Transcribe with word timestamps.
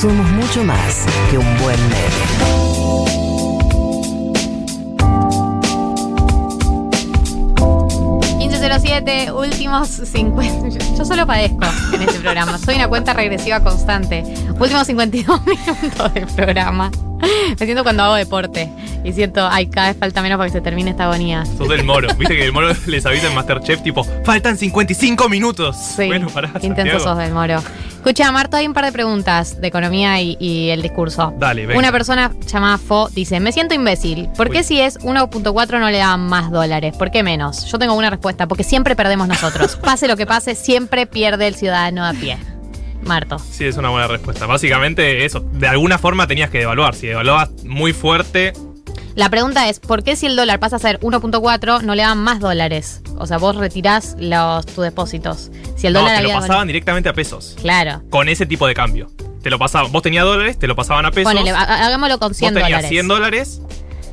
Somos 0.00 0.30
mucho 0.30 0.64
más 0.64 1.04
que 1.30 1.36
un 1.36 1.58
buen 1.58 1.78
meme. 1.90 2.50
1507, 8.38 9.32
últimos 9.32 9.88
50. 9.88 10.68
Yo, 10.70 10.96
yo 10.96 11.04
solo 11.04 11.26
padezco 11.26 11.66
en 11.92 12.00
este 12.00 12.18
programa. 12.20 12.56
Soy 12.56 12.76
una 12.76 12.88
cuenta 12.88 13.12
regresiva 13.12 13.60
constante. 13.62 14.24
Últimos 14.58 14.86
52 14.86 15.42
minutos 15.82 16.14
del 16.14 16.26
programa. 16.28 16.90
Me 17.58 17.66
siento 17.66 17.82
cuando 17.82 18.04
hago 18.04 18.14
deporte 18.14 18.72
y 19.04 19.12
siento, 19.12 19.46
ay, 19.50 19.66
cada 19.66 19.88
vez 19.88 19.96
falta 19.98 20.22
menos 20.22 20.36
para 20.38 20.48
que 20.48 20.52
se 20.52 20.60
termine 20.60 20.90
esta 20.90 21.04
agonía. 21.04 21.44
Sos 21.46 21.68
del 21.68 21.84
moro. 21.84 22.08
Viste 22.18 22.36
que 22.36 22.44
el 22.44 22.52
moro 22.52 22.68
les 22.86 23.06
avisa 23.06 23.28
en 23.28 23.34
Masterchef, 23.34 23.82
tipo, 23.82 24.04
faltan 24.24 24.56
55 24.56 25.28
minutos. 25.28 25.76
Sí, 25.76 26.06
Bueno, 26.06 26.28
pará. 26.28 26.50
intenso 26.62 27.00
sos 27.00 27.18
del 27.18 27.32
moro. 27.32 27.62
Escucha, 27.90 28.32
Marto, 28.32 28.56
hay 28.56 28.66
un 28.66 28.72
par 28.72 28.86
de 28.86 28.92
preguntas 28.92 29.60
de 29.60 29.68
economía 29.68 30.20
y, 30.22 30.36
y 30.40 30.70
el 30.70 30.80
discurso. 30.80 31.34
Dale, 31.38 31.66
venga. 31.66 31.78
Una 31.78 31.92
persona 31.92 32.32
llamada 32.46 32.78
Fo 32.78 33.08
dice, 33.10 33.40
me 33.40 33.52
siento 33.52 33.74
imbécil. 33.74 34.28
¿Por 34.36 34.50
qué 34.50 34.58
Uy. 34.58 34.64
si 34.64 34.80
es 34.80 34.98
1.4 35.00 35.78
no 35.80 35.90
le 35.90 35.98
dan 35.98 36.20
más 36.20 36.50
dólares? 36.50 36.96
¿Por 36.96 37.10
qué 37.10 37.22
menos? 37.22 37.66
Yo 37.70 37.78
tengo 37.78 37.92
una 37.94 38.08
respuesta, 38.08 38.46
porque 38.48 38.64
siempre 38.64 38.96
perdemos 38.96 39.28
nosotros. 39.28 39.76
pase 39.84 40.08
lo 40.08 40.16
que 40.16 40.24
pase, 40.26 40.54
siempre 40.54 41.06
pierde 41.06 41.46
el 41.46 41.54
ciudadano 41.54 42.06
a 42.06 42.12
pie. 42.14 42.38
Marto. 43.02 43.38
Sí, 43.38 43.64
es 43.64 43.76
una 43.76 43.88
buena 43.90 44.06
respuesta. 44.08 44.46
Básicamente 44.46 45.24
eso. 45.24 45.40
De 45.40 45.68
alguna 45.68 45.98
forma 45.98 46.26
tenías 46.26 46.50
que 46.50 46.58
devaluar. 46.58 46.94
Si 46.94 47.06
devaluabas 47.06 47.50
muy 47.64 47.92
fuerte, 47.92 48.52
La 49.20 49.28
pregunta 49.28 49.68
es, 49.68 49.80
¿por 49.80 50.02
qué 50.02 50.16
si 50.16 50.24
el 50.24 50.34
dólar 50.34 50.60
pasa 50.60 50.76
a 50.76 50.78
ser 50.78 50.98
1.4 51.00 51.82
no 51.82 51.94
le 51.94 52.00
dan 52.00 52.16
más 52.16 52.40
dólares? 52.40 53.02
O 53.18 53.26
sea, 53.26 53.36
vos 53.36 53.54
retirás 53.54 54.16
los, 54.18 54.64
tus 54.64 54.82
depósitos. 54.82 55.50
Si 55.76 55.86
el 55.86 55.92
no, 55.92 56.00
dólar 56.00 56.22
te 56.22 56.28
lo 56.28 56.32
pasaban 56.40 56.66
directamente 56.66 57.10
a 57.10 57.12
pesos. 57.12 57.54
Claro. 57.60 58.00
Con 58.08 58.30
ese 58.30 58.46
tipo 58.46 58.66
de 58.66 58.72
cambio. 58.72 59.10
Te 59.42 59.50
lo 59.50 59.58
pasaban. 59.58 59.92
Vos 59.92 60.00
tenías 60.00 60.24
dólares, 60.24 60.58
te 60.58 60.66
lo 60.66 60.74
pasaban 60.74 61.04
a 61.04 61.10
pesos. 61.10 61.30
Ponele, 61.30 61.50
hagámoslo 61.50 62.18
con 62.18 62.32
100 62.32 62.54
vos 62.54 62.62
tenías 62.62 62.78
dólares. 62.78 62.88
100 62.88 63.08
dólares, 63.08 63.62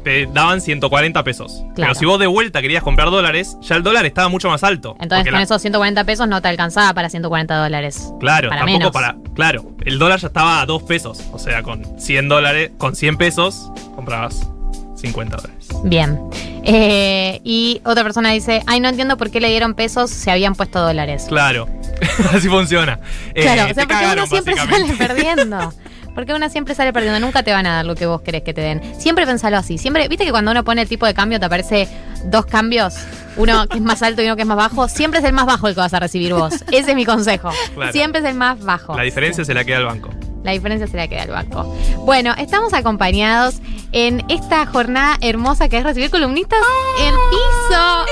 te 0.03 0.25
daban 0.25 0.59
140 0.59 1.23
pesos. 1.23 1.53
Claro. 1.53 1.73
Pero 1.75 1.95
si 1.95 2.03
vos 2.03 2.19
de 2.19 2.27
vuelta 2.27 2.61
querías 2.61 2.83
comprar 2.83 3.09
dólares, 3.09 3.55
ya 3.61 3.77
el 3.77 3.83
dólar 3.83 4.05
estaba 4.05 4.27
mucho 4.27 4.49
más 4.49 4.65
alto. 4.65 4.97
Entonces 4.99 5.25
con 5.27 5.35
la- 5.35 5.43
esos 5.43 5.61
140 5.61 6.03
pesos 6.03 6.27
no 6.27 6.41
te 6.41 6.49
alcanzaba 6.49 6.93
para 6.93 7.09
140 7.09 7.55
dólares. 7.55 8.11
Claro, 8.19 8.49
para 8.49 8.65
tampoco 8.65 8.77
menos. 8.79 8.91
para. 8.91 9.15
Claro, 9.35 9.71
el 9.85 9.99
dólar 9.99 10.19
ya 10.19 10.27
estaba 10.27 10.59
a 10.59 10.65
2 10.65 10.83
pesos. 10.83 11.21
O 11.31 11.39
sea, 11.39 11.63
con 11.63 11.97
100 11.97 12.27
dólares, 12.27 12.71
con 12.77 12.93
100 12.93 13.15
pesos, 13.15 13.71
comprabas 13.95 14.49
50 14.97 15.37
dólares. 15.37 15.67
Bien. 15.83 16.19
Eh, 16.63 17.39
y 17.43 17.81
otra 17.85 18.03
persona 18.03 18.31
dice, 18.31 18.61
ay, 18.67 18.79
no 18.79 18.89
entiendo 18.89 19.15
por 19.17 19.31
qué 19.31 19.39
le 19.39 19.49
dieron 19.49 19.73
pesos 19.73 20.09
si 20.09 20.29
habían 20.29 20.53
puesto 20.55 20.79
dólares. 20.81 21.25
Claro, 21.29 21.67
así 22.33 22.49
funciona. 22.49 22.99
Eh, 23.33 23.41
Claro, 23.43 23.63
o 23.63 23.73
sea, 23.73 23.73
porque 23.75 23.93
uno 23.93 24.01
cagaron, 24.01 24.27
siempre 24.27 24.55
sale 24.55 24.93
perdiendo. 24.97 25.73
Porque 26.13 26.33
uno 26.33 26.49
siempre 26.49 26.73
sale 26.73 26.91
perdiendo, 26.93 27.19
nunca 27.19 27.43
te 27.43 27.51
van 27.51 27.67
a 27.67 27.75
dar 27.75 27.85
lo 27.85 27.93
que 27.93 28.07
vos 28.07 28.21
querés 28.21 28.41
que 28.41 28.51
te 28.51 28.61
den. 28.61 28.81
Siempre 28.99 29.27
pensalo 29.27 29.55
así. 29.55 29.77
Siempre, 29.77 30.07
viste 30.07 30.25
que 30.25 30.31
cuando 30.31 30.49
uno 30.49 30.63
pone 30.63 30.81
el 30.81 30.89
tipo 30.89 31.05
de 31.05 31.13
cambio 31.13 31.39
te 31.39 31.45
aparece 31.45 31.87
dos 32.25 32.47
cambios, 32.47 32.95
uno 33.35 33.67
que 33.67 33.77
es 33.77 33.83
más 33.83 34.01
alto 34.01 34.23
y 34.23 34.25
uno 34.25 34.35
que 34.35 34.41
es 34.41 34.47
más 34.47 34.57
bajo, 34.57 34.87
siempre 34.87 35.19
es 35.19 35.25
el 35.27 35.33
más 35.33 35.45
bajo 35.45 35.67
el 35.67 35.75
que 35.75 35.79
vas 35.79 35.93
a 35.93 35.99
recibir 35.99 36.33
vos. 36.33 36.55
Ese 36.71 36.89
es 36.89 36.95
mi 36.95 37.05
consejo. 37.05 37.51
Claro. 37.75 37.91
Siempre 37.91 38.21
es 38.21 38.25
el 38.27 38.33
más 38.33 38.59
bajo. 38.59 38.97
La 38.97 39.03
diferencia 39.03 39.45
se 39.45 39.53
la 39.53 39.63
queda 39.63 39.77
al 39.77 39.85
banco. 39.85 40.09
La 40.43 40.51
diferencia 40.51 40.87
se 40.87 40.97
la 40.97 41.07
queda 41.07 41.23
al 41.23 41.29
banco. 41.31 41.63
Bueno, 42.05 42.33
estamos 42.37 42.73
acompañados 42.73 43.55
en 43.91 44.23
esta 44.29 44.65
jornada 44.65 45.17
hermosa 45.21 45.69
que 45.69 45.77
es 45.77 45.83
recibir 45.83 46.09
columnistas 46.09 46.59
en 46.99 47.13
piso. 47.29 48.05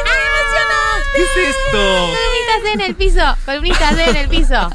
¿Qué 1.15 1.21
es 1.21 1.49
esto? 1.49 1.77
Columnistas 1.77 2.73
en 2.73 2.81
el 2.81 2.95
piso, 2.95 3.21
columnistas 3.45 3.97
en 3.97 4.15
el 4.17 4.27
piso. 4.27 4.69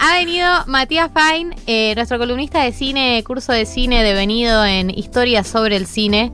Ha 0.00 0.12
venido 0.14 0.48
Matías 0.66 1.10
Fine, 1.14 1.56
eh, 1.66 1.92
nuestro 1.96 2.18
columnista 2.18 2.62
de 2.62 2.72
cine, 2.72 3.22
curso 3.24 3.52
de 3.52 3.66
cine 3.66 4.02
devenido 4.02 4.64
en 4.64 4.90
historia 4.90 5.44
sobre 5.44 5.76
el 5.76 5.86
cine. 5.86 6.32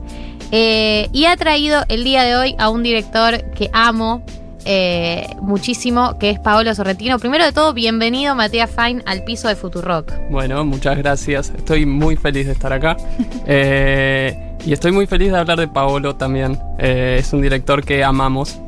eh, 0.51 1.09
y 1.11 1.25
ha 1.25 1.35
traído 1.35 1.83
el 1.89 2.03
día 2.03 2.23
de 2.23 2.35
hoy 2.37 2.55
a 2.59 2.69
un 2.69 2.83
director 2.83 3.43
que 3.51 3.69
amo 3.73 4.23
eh, 4.65 5.27
muchísimo, 5.41 6.17
que 6.19 6.29
es 6.31 6.39
Paolo 6.39 6.73
Sorrentino. 6.75 7.19
Primero 7.19 7.45
de 7.45 7.51
todo, 7.51 7.73
bienvenido 7.73 8.35
Matías 8.35 8.69
Fine 8.69 9.03
al 9.05 9.23
piso 9.23 9.47
de 9.47 9.55
Futurock. 9.55 10.11
Bueno, 10.29 10.65
muchas 10.65 10.97
gracias. 10.97 11.53
Estoy 11.55 11.85
muy 11.85 12.15
feliz 12.15 12.45
de 12.47 12.51
estar 12.53 12.73
acá. 12.73 12.97
Eh, 13.47 14.35
y 14.65 14.73
estoy 14.73 14.91
muy 14.91 15.05
feliz 15.05 15.31
de 15.31 15.37
hablar 15.37 15.59
de 15.59 15.67
Paolo 15.67 16.15
también. 16.15 16.57
Eh, 16.79 17.17
es 17.19 17.31
un 17.33 17.41
director 17.41 17.83
que 17.85 18.03
amamos. 18.03 18.59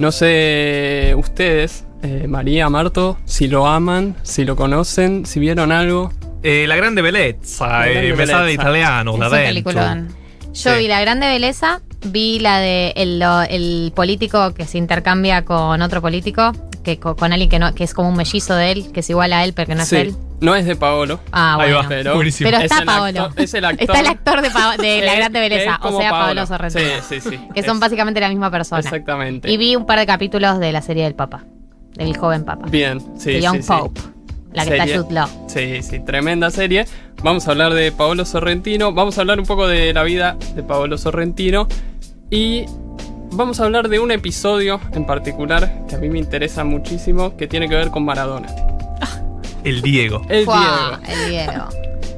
No 0.00 0.10
sé 0.10 1.14
ustedes, 1.16 1.84
eh, 2.02 2.26
María, 2.28 2.68
Marto, 2.68 3.16
si 3.26 3.46
lo 3.46 3.66
aman, 3.68 4.16
si 4.22 4.44
lo 4.44 4.56
conocen, 4.56 5.26
si 5.26 5.38
vieron 5.38 5.70
algo. 5.70 6.12
Eh, 6.42 6.64
la 6.66 6.74
grande 6.74 7.02
bellezza, 7.02 7.68
La 7.68 7.86
grande 7.86 8.08
eh, 8.08 8.12
bellezza. 8.12 8.50
italiano, 8.50 9.16
peliculón. 9.30 10.08
Yo 10.52 10.72
Sí. 10.74 10.78
vi 10.80 10.88
La 10.88 11.00
Grande 11.02 11.28
Belleza, 11.28 11.80
vi 12.02 12.38
la 12.38 12.58
de 12.58 12.92
el, 12.96 13.92
político 13.94 14.54
que 14.54 14.64
se 14.66 14.78
intercambia 14.78 15.44
con 15.44 15.80
otro 15.82 16.00
político, 16.00 16.52
que 16.82 16.98
co- 16.98 17.14
con, 17.16 17.32
alguien 17.32 17.50
que 17.50 17.58
no, 17.58 17.74
que 17.74 17.84
es 17.84 17.92
como 17.94 18.08
un 18.08 18.16
mellizo 18.16 18.54
de 18.54 18.72
él, 18.72 18.92
que 18.92 19.00
es 19.00 19.10
igual 19.10 19.32
a 19.32 19.44
él, 19.44 19.52
pero 19.52 19.68
que 19.68 19.74
no 19.74 19.82
es 19.82 19.92
él. 19.92 20.14
no 20.40 20.54
es 20.54 20.64
de 20.64 20.76
Paolo. 20.76 21.20
Ah, 21.30 21.54
Ahí 21.60 21.72
bueno. 21.72 21.76
va, 21.82 21.88
Pero- 21.88 22.14
buenísimo. 22.16 22.48
Pero 22.50 22.62
Es 22.64 22.70
está 22.72 22.84
Paolo. 22.84 23.20
actor- 23.26 23.40
es 23.42 23.54
el 23.54 23.64
actor. 23.66 23.82
Está 23.82 24.00
el 24.00 24.06
actor 24.06 24.40
de, 24.42 24.50
Pa- 24.50 24.76
de 24.78 25.00
La 25.04 25.14
Grande 25.14 25.40
Belleza, 25.40 25.78
o 25.82 25.98
sea, 25.98 26.10
Paolo 26.10 26.26
Paolo. 26.26 26.46
Sorrentino. 26.46 26.84
Sí, 27.06 27.20
sí, 27.20 27.30
sí. 27.30 27.40
Que 27.54 27.62
son 27.62 27.74
Es- 27.76 27.80
básicamente 27.80 28.20
la 28.20 28.28
misma 28.30 28.50
persona. 28.50 28.80
Exactamente. 28.80 29.50
Y 29.50 29.56
vi 29.58 29.76
un 29.76 29.84
par 29.86 29.98
de 29.98 30.06
capítulos 30.06 30.58
de 30.58 30.72
la 30.72 30.80
serie 30.80 31.04
del 31.04 31.14
Papa, 31.14 31.44
del 31.94 32.16
joven 32.16 32.44
Papa. 32.44 32.66
Bien, 32.70 33.00
sí, 33.18 33.32
de 33.34 33.42
Young 33.42 33.56
sí, 33.56 33.62
sí. 33.64 33.68
Pope, 33.68 34.00
la 34.54 34.64
que 34.64 34.76
está. 34.78 34.98
Jude 34.98 35.12
Law. 35.14 35.28
Sí, 35.48 35.82
sí, 35.82 36.00
tremenda 36.00 36.50
serie. 36.50 36.86
Vamos 37.22 37.46
a 37.46 37.50
hablar 37.50 37.74
de 37.74 37.92
Paolo 37.92 38.24
Sorrentino, 38.24 38.94
vamos 38.94 39.18
a 39.18 39.20
hablar 39.20 39.38
un 39.38 39.44
poco 39.44 39.68
de 39.68 39.92
la 39.92 40.02
vida 40.04 40.38
de 40.54 40.62
Paolo 40.62 40.96
Sorrentino 40.96 41.68
y 42.30 42.64
vamos 43.32 43.60
a 43.60 43.64
hablar 43.64 43.88
de 43.88 43.98
un 43.98 44.10
episodio 44.10 44.80
en 44.92 45.04
particular 45.04 45.84
que 45.88 45.96
a 45.96 45.98
mí 45.98 46.08
me 46.08 46.18
interesa 46.18 46.64
muchísimo, 46.64 47.36
que 47.36 47.46
tiene 47.46 47.68
que 47.68 47.74
ver 47.74 47.90
con 47.90 48.04
Maradona. 48.04 48.48
El 49.64 49.82
Diego. 49.82 50.22
El 50.28 50.44
Fua, 50.44 51.00
Diego. 51.04 51.22
El 51.22 51.30
Diego. 51.30 51.64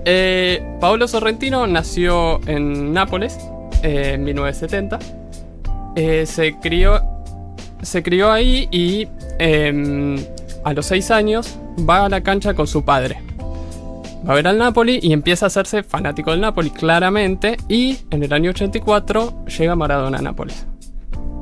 Eh, 0.04 0.76
Paolo 0.80 1.08
Sorrentino 1.08 1.66
nació 1.66 2.40
en 2.46 2.92
Nápoles 2.92 3.38
eh, 3.82 4.12
en 4.14 4.24
1970. 4.24 4.98
Eh, 5.96 6.26
se 6.26 6.54
crió 6.54 7.00
se 7.82 8.02
crió 8.02 8.30
ahí 8.30 8.68
y 8.70 9.08
em, 9.38 10.16
a 10.64 10.72
los 10.72 10.86
6 10.86 11.10
años 11.10 11.58
va 11.88 12.04
a 12.04 12.08
la 12.08 12.22
cancha 12.22 12.54
con 12.54 12.66
su 12.66 12.84
padre. 12.84 13.20
Va 14.26 14.32
a 14.32 14.36
ver 14.36 14.46
al 14.46 14.58
Napoli 14.58 15.00
y 15.02 15.12
empieza 15.12 15.46
a 15.46 15.48
hacerse 15.48 15.82
fanático 15.82 16.30
del 16.30 16.40
Napoli 16.40 16.70
claramente 16.70 17.56
y 17.68 17.98
en 18.10 18.22
el 18.22 18.32
año 18.32 18.50
84 18.50 19.46
llega 19.46 19.74
Maradona 19.74 20.18
a 20.18 20.22
Nápoles. 20.22 20.66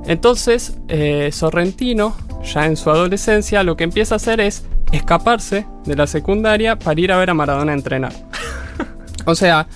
Entonces, 0.07 0.79
eh, 0.89 1.31
Sorrentino, 1.31 2.17
ya 2.43 2.67
en 2.67 2.77
su 2.77 2.91
adolescencia, 2.91 3.63
lo 3.63 3.77
que 3.77 3.85
empieza 3.85 4.15
a 4.15 4.17
hacer 4.17 4.41
es 4.41 4.65
escaparse 4.93 5.67
de 5.85 5.95
la 5.95 6.07
secundaria 6.07 6.79
para 6.79 7.01
ir 7.01 7.13
a 7.13 7.19
ver 7.19 7.31
a 7.31 7.35
Maradona 7.35 7.73
entrenar. 7.73 8.13
O 9.27 9.35
sea, 9.35 9.67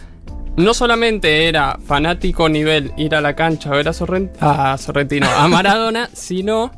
no 0.56 0.72
solamente 0.72 1.48
era 1.48 1.78
fanático 1.84 2.48
nivel 2.48 2.92
ir 2.97 3.15
a 3.15 3.21
la 3.21 3.36
cancha 3.36 3.71
a 3.71 3.76
ver 3.76 3.86
a, 3.86 4.72
a 4.72 4.78
Sorrentino, 4.78 5.26
a 5.28 5.47
Maradona, 5.48 6.09
sino 6.15 6.72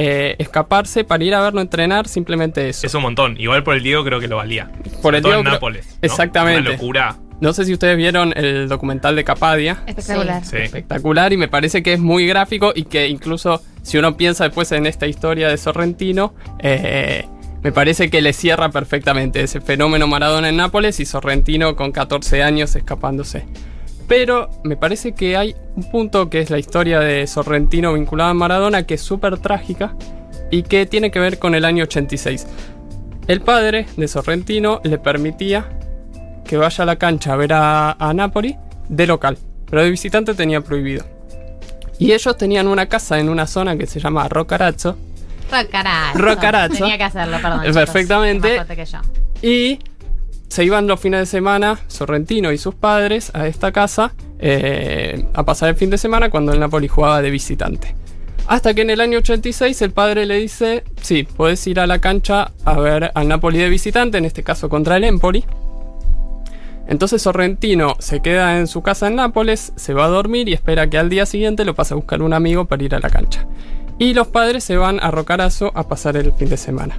eh, 0.00 0.36
escaparse 0.38 1.02
para 1.02 1.24
ir 1.24 1.34
a 1.34 1.40
verlo 1.40 1.60
entrenar, 1.60 2.06
simplemente 2.06 2.68
eso. 2.68 2.86
Es 2.86 2.94
un 2.94 3.02
montón. 3.02 3.36
Igual 3.38 3.64
por 3.64 3.74
el 3.74 3.82
Diego 3.82 4.04
creo 4.04 4.20
que 4.20 4.28
lo 4.28 4.36
valía. 4.36 4.70
Por 5.02 5.16
el 5.16 5.22
Todo 5.22 5.32
Diego 5.32 5.40
en 5.40 5.44
creo- 5.44 5.54
Nápoles. 5.54 5.86
¿no? 5.88 5.92
Exactamente. 6.02 6.60
Una 6.60 6.70
locura. 6.70 7.16
No 7.40 7.52
sé 7.52 7.64
si 7.64 7.72
ustedes 7.72 7.96
vieron 7.96 8.32
el 8.36 8.68
documental 8.68 9.16
de 9.16 9.24
Capadia. 9.24 9.82
Espectacular. 9.86 10.44
Sí. 10.44 10.56
Espectacular 10.56 11.32
y 11.32 11.36
me 11.36 11.48
parece 11.48 11.82
que 11.82 11.92
es 11.94 12.00
muy 12.00 12.26
gráfico 12.26 12.72
y 12.74 12.84
que 12.84 13.08
incluso 13.08 13.60
si 13.82 13.98
uno 13.98 14.16
piensa 14.16 14.44
después 14.44 14.70
en 14.72 14.86
esta 14.86 15.06
historia 15.08 15.48
de 15.48 15.56
Sorrentino, 15.56 16.32
eh, 16.60 17.26
me 17.62 17.72
parece 17.72 18.08
que 18.10 18.22
le 18.22 18.32
cierra 18.32 18.70
perfectamente 18.70 19.40
ese 19.42 19.60
fenómeno 19.60 20.06
Maradona 20.06 20.48
en 20.48 20.56
Nápoles 20.56 21.00
y 21.00 21.06
Sorrentino 21.06 21.74
con 21.76 21.90
14 21.92 22.42
años 22.44 22.74
escapándose. 22.76 23.46
Pero 24.08 24.50
me 24.64 24.76
parece 24.76 25.12
que 25.12 25.36
hay 25.36 25.54
un 25.76 25.90
punto 25.90 26.28
que 26.30 26.40
es 26.40 26.50
la 26.50 26.58
historia 26.58 27.00
de 27.00 27.26
Sorrentino 27.26 27.92
vinculada 27.92 28.30
a 28.30 28.34
Maradona 28.34 28.84
que 28.84 28.94
es 28.94 29.02
súper 29.02 29.38
trágica 29.38 29.94
y 30.50 30.62
que 30.62 30.86
tiene 30.86 31.10
que 31.10 31.20
ver 31.20 31.38
con 31.38 31.54
el 31.54 31.64
año 31.64 31.84
86. 31.84 32.46
El 33.26 33.42
padre 33.42 33.86
de 33.96 34.08
Sorrentino 34.08 34.80
le 34.82 34.98
permitía 34.98 35.68
que 36.46 36.56
vaya 36.56 36.82
a 36.82 36.86
la 36.86 36.96
cancha 36.96 37.34
a 37.34 37.36
ver 37.36 37.52
a, 37.52 37.92
a 37.92 38.14
Napoli 38.14 38.56
de 38.88 39.06
local, 39.06 39.36
pero 39.68 39.82
de 39.82 39.90
visitante 39.90 40.34
tenía 40.34 40.62
prohibido. 40.62 41.04
Y 41.98 42.12
ellos 42.12 42.36
tenían 42.38 42.66
una 42.66 42.86
casa 42.86 43.18
en 43.20 43.28
una 43.28 43.46
zona 43.46 43.76
que 43.76 43.86
se 43.86 44.00
llama 44.00 44.26
Rocarazzo 44.28 44.96
Rocarazzo. 45.50 46.18
Rocarazzo. 46.18 46.74
Tenía 46.74 46.98
que 46.98 47.04
hacerlo, 47.04 47.38
perdón. 47.40 47.60
chicos. 47.60 47.76
Perfectamente. 47.76 48.58
Más 48.58 48.66
que 48.66 48.84
yo. 48.84 48.98
y 49.42 49.78
se 50.48 50.64
iban 50.64 50.86
los 50.86 50.98
fines 50.98 51.20
de 51.20 51.26
semana, 51.26 51.78
Sorrentino 51.86 52.52
y 52.52 52.58
sus 52.58 52.74
padres, 52.74 53.30
a 53.34 53.46
esta 53.46 53.70
casa 53.72 54.14
eh, 54.38 55.24
a 55.34 55.44
pasar 55.44 55.68
el 55.68 55.76
fin 55.76 55.90
de 55.90 55.98
semana 55.98 56.30
cuando 56.30 56.52
el 56.52 56.60
Napoli 56.60 56.88
jugaba 56.88 57.22
de 57.22 57.30
visitante. 57.30 57.94
Hasta 58.46 58.72
que 58.72 58.80
en 58.80 58.90
el 58.90 59.00
año 59.02 59.18
86 59.18 59.82
el 59.82 59.90
padre 59.90 60.24
le 60.24 60.36
dice, 60.36 60.84
sí, 61.02 61.24
puedes 61.24 61.66
ir 61.66 61.80
a 61.80 61.86
la 61.86 61.98
cancha 61.98 62.52
a 62.64 62.80
ver 62.80 63.10
al 63.14 63.28
Napoli 63.28 63.58
de 63.58 63.68
visitante, 63.68 64.16
en 64.16 64.24
este 64.24 64.42
caso 64.42 64.70
contra 64.70 64.96
el 64.96 65.04
Empoli. 65.04 65.44
Entonces 66.86 67.20
Sorrentino 67.20 67.96
se 67.98 68.20
queda 68.20 68.58
en 68.58 68.66
su 68.66 68.80
casa 68.80 69.08
en 69.08 69.16
Nápoles, 69.16 69.74
se 69.76 69.92
va 69.92 70.06
a 70.06 70.08
dormir 70.08 70.48
y 70.48 70.54
espera 70.54 70.88
que 70.88 70.96
al 70.96 71.10
día 71.10 71.26
siguiente 71.26 71.66
lo 71.66 71.74
pase 71.74 71.92
a 71.92 71.98
buscar 71.98 72.22
un 72.22 72.32
amigo 72.32 72.64
para 72.64 72.82
ir 72.82 72.94
a 72.94 73.00
la 73.00 73.10
cancha. 73.10 73.46
Y 73.98 74.14
los 74.14 74.28
padres 74.28 74.64
se 74.64 74.78
van 74.78 74.98
a 75.00 75.10
Rocarazo 75.10 75.70
a 75.74 75.86
pasar 75.86 76.16
el 76.16 76.32
fin 76.32 76.48
de 76.48 76.56
semana. 76.56 76.98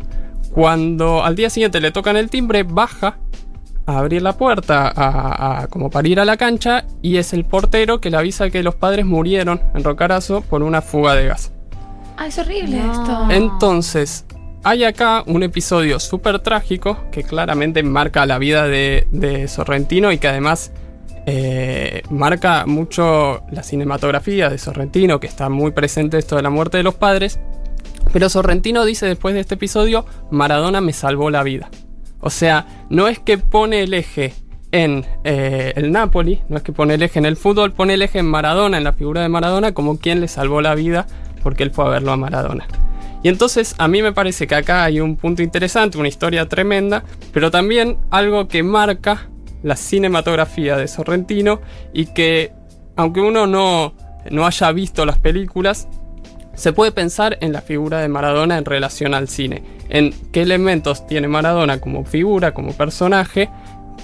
Cuando 0.60 1.24
al 1.24 1.36
día 1.38 1.50
siguiente 1.50 1.80
le 1.80 1.90
tocan 1.92 2.18
el 2.18 2.30
timbre, 2.30 2.64
baja 2.64 3.16
a 3.86 3.98
abrir 4.00 4.22
la 4.22 4.34
puerta 4.34 4.92
a, 4.94 5.62
a- 5.62 5.68
como 5.68 5.90
para 5.90 6.06
ir 6.06 6.20
a 6.20 6.26
la 6.26 6.36
cancha 6.36 6.84
y 7.02 7.16
es 7.16 7.32
el 7.32 7.46
portero 7.46 8.02
que 8.02 8.10
le 8.10 8.18
avisa 8.18 8.50
que 8.50 8.62
los 8.62 8.76
padres 8.76 9.06
murieron 9.06 9.62
en 9.74 9.86
Rocarazo 9.86 10.42
por 10.42 10.62
una 10.62 10.82
fuga 10.82 11.16
de 11.16 11.28
gas. 11.28 11.54
Ah, 12.18 12.28
es 12.28 12.38
horrible 12.40 12.76
No. 12.82 12.92
esto. 12.92 13.28
Entonces, 13.32 14.26
hay 14.66 14.84
acá 14.84 15.24
un 15.28 15.44
episodio 15.44 15.98
súper 15.98 16.40
trágico 16.40 17.06
que 17.10 17.24
claramente 17.24 17.82
marca 17.82 18.26
la 18.26 18.38
vida 18.38 18.68
de, 18.68 19.08
de 19.12 19.48
Sorrentino 19.48 20.12
y 20.12 20.18
que 20.18 20.28
además 20.28 20.74
eh, 21.26 22.02
marca 22.10 22.66
mucho 22.66 23.44
la 23.50 23.64
cinematografía 23.64 24.50
de 24.50 24.58
Sorrentino, 24.58 25.22
que 25.22 25.28
está 25.28 25.48
muy 25.48 25.72
presente 25.72 26.18
esto 26.18 26.36
de 26.36 26.42
la 26.42 26.50
muerte 26.50 26.76
de 26.76 26.84
los 26.84 26.96
padres. 26.96 27.40
Pero 28.12 28.30
Sorrentino 28.30 28.86
dice 28.86 29.06
después 29.06 29.34
de 29.36 29.42
este 29.42 29.56
episodio, 29.56 30.06
Maradona 30.32 30.82
me 30.82 30.94
salvó 30.94 31.30
la 31.30 31.44
vida. 31.44 31.70
O 32.22 32.30
sea, 32.30 32.86
no 32.90 33.08
es 33.08 33.20
que 33.20 33.38
pone 33.38 33.84
el 33.84 33.94
eje 33.94 34.34
en 34.72 35.06
eh, 35.24 35.74
el 35.76 35.92
Napoli, 35.92 36.42
no 36.50 36.58
es 36.58 36.64
que 36.64 36.74
pone 36.74 36.96
el 36.96 37.04
eje 37.04 37.20
en 37.20 37.26
el 37.26 37.38
fútbol, 37.38 37.72
pone 37.72 37.94
el 37.94 38.02
eje 38.02 38.20
en 38.20 38.26
Maradona, 38.26 38.78
en 38.78 38.84
la 38.84 38.94
figura 38.94 39.22
de 39.22 39.30
Maradona, 39.30 39.74
como 39.74 40.00
quien 40.00 40.22
le 40.22 40.28
salvó 40.28 40.62
la 40.62 40.76
vida 40.76 41.08
porque 41.44 41.64
él 41.64 41.72
fue 41.72 41.86
a 41.86 41.90
verlo 41.90 42.12
a 42.12 42.18
Maradona. 42.18 42.68
Y 43.24 43.28
entonces 43.28 43.76
a 43.78 43.88
mí 43.88 44.02
me 44.02 44.14
parece 44.14 44.48
que 44.48 44.56
acá 44.56 44.84
hay 44.84 45.00
un 45.02 45.18
punto 45.18 45.42
interesante, 45.42 45.98
una 45.98 46.08
historia 46.08 46.48
tremenda, 46.48 47.04
pero 47.34 47.52
también 47.52 47.98
algo 48.12 48.48
que 48.48 48.64
marca 48.64 49.30
la 49.62 49.76
cinematografía 49.76 50.78
de 50.78 50.88
Sorrentino 50.88 51.60
y 51.94 52.06
que 52.14 52.54
aunque 52.96 53.20
uno 53.20 53.46
no, 53.46 53.94
no 54.30 54.46
haya 54.46 54.72
visto 54.72 55.06
las 55.06 55.20
películas, 55.20 55.88
se 56.60 56.74
puede 56.74 56.92
pensar 56.92 57.38
en 57.40 57.54
la 57.54 57.62
figura 57.62 58.00
de 58.00 58.10
Maradona 58.10 58.58
en 58.58 58.66
relación 58.66 59.14
al 59.14 59.30
cine, 59.30 59.64
en 59.88 60.14
qué 60.34 60.42
elementos 60.42 61.08
tiene 61.08 61.30
Maradona 61.30 61.80
como 61.80 62.04
figura, 62.04 62.54
como 62.54 62.74
personaje, 62.74 63.50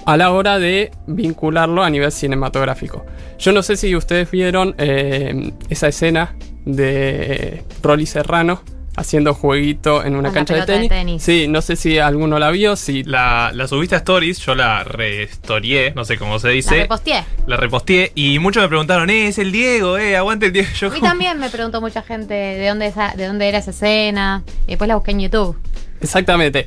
a 0.06 0.16
la 0.16 0.30
hora 0.30 0.58
de 0.58 0.90
vincularlo 1.06 1.82
a 1.82 1.90
nivel 1.90 2.10
cinematográfico. 2.10 3.04
Yo 3.38 3.52
no 3.52 3.62
sé 3.62 3.76
si 3.76 3.94
ustedes 3.94 4.30
vieron 4.30 4.74
eh, 4.78 5.52
esa 5.68 5.88
escena 5.88 6.34
de 6.64 7.62
Rolly 7.82 8.06
Serrano 8.06 8.62
haciendo 8.96 9.34
jueguito 9.34 10.02
en 10.04 10.14
una 10.16 10.30
Con 10.30 10.34
la 10.40 10.44
cancha 10.46 10.54
de 10.66 10.88
tenis. 10.88 11.22
Sí, 11.22 11.46
no 11.48 11.60
sé 11.62 11.76
si 11.76 11.98
alguno 11.98 12.38
la 12.38 12.50
vio, 12.50 12.76
si 12.76 13.04
La, 13.04 13.50
la 13.54 13.68
subiste 13.68 13.94
a 13.94 13.98
Stories, 13.98 14.38
yo 14.40 14.54
la 14.54 14.82
restorié, 14.84 15.92
no 15.94 16.04
sé 16.04 16.16
cómo 16.18 16.38
se 16.38 16.48
La 16.48 16.52
dice. 16.54 16.74
reposteé. 16.80 17.24
La 17.46 17.56
reposteé 17.56 18.12
y 18.14 18.38
muchos 18.38 18.62
me 18.62 18.68
preguntaron, 18.68 19.08
eh, 19.10 19.28
es 19.28 19.38
el 19.38 19.52
Diego, 19.52 19.98
eh, 19.98 20.16
aguante 20.16 20.46
el 20.46 20.52
Diego. 20.52 20.68
Yo 20.80 20.88
A 20.88 20.90
mí 20.90 21.00
también 21.00 21.38
me 21.38 21.50
preguntó 21.50 21.80
mucha 21.80 22.02
gente 22.02 22.34
de 22.34 22.68
dónde, 22.68 22.86
esa- 22.86 23.12
de 23.16 23.26
dónde 23.26 23.48
era 23.48 23.58
esa 23.58 23.70
escena. 23.70 24.42
Y 24.66 24.70
después 24.70 24.88
la 24.88 24.96
busqué 24.96 25.10
en 25.12 25.20
YouTube. 25.20 25.56
Exactamente. 26.00 26.66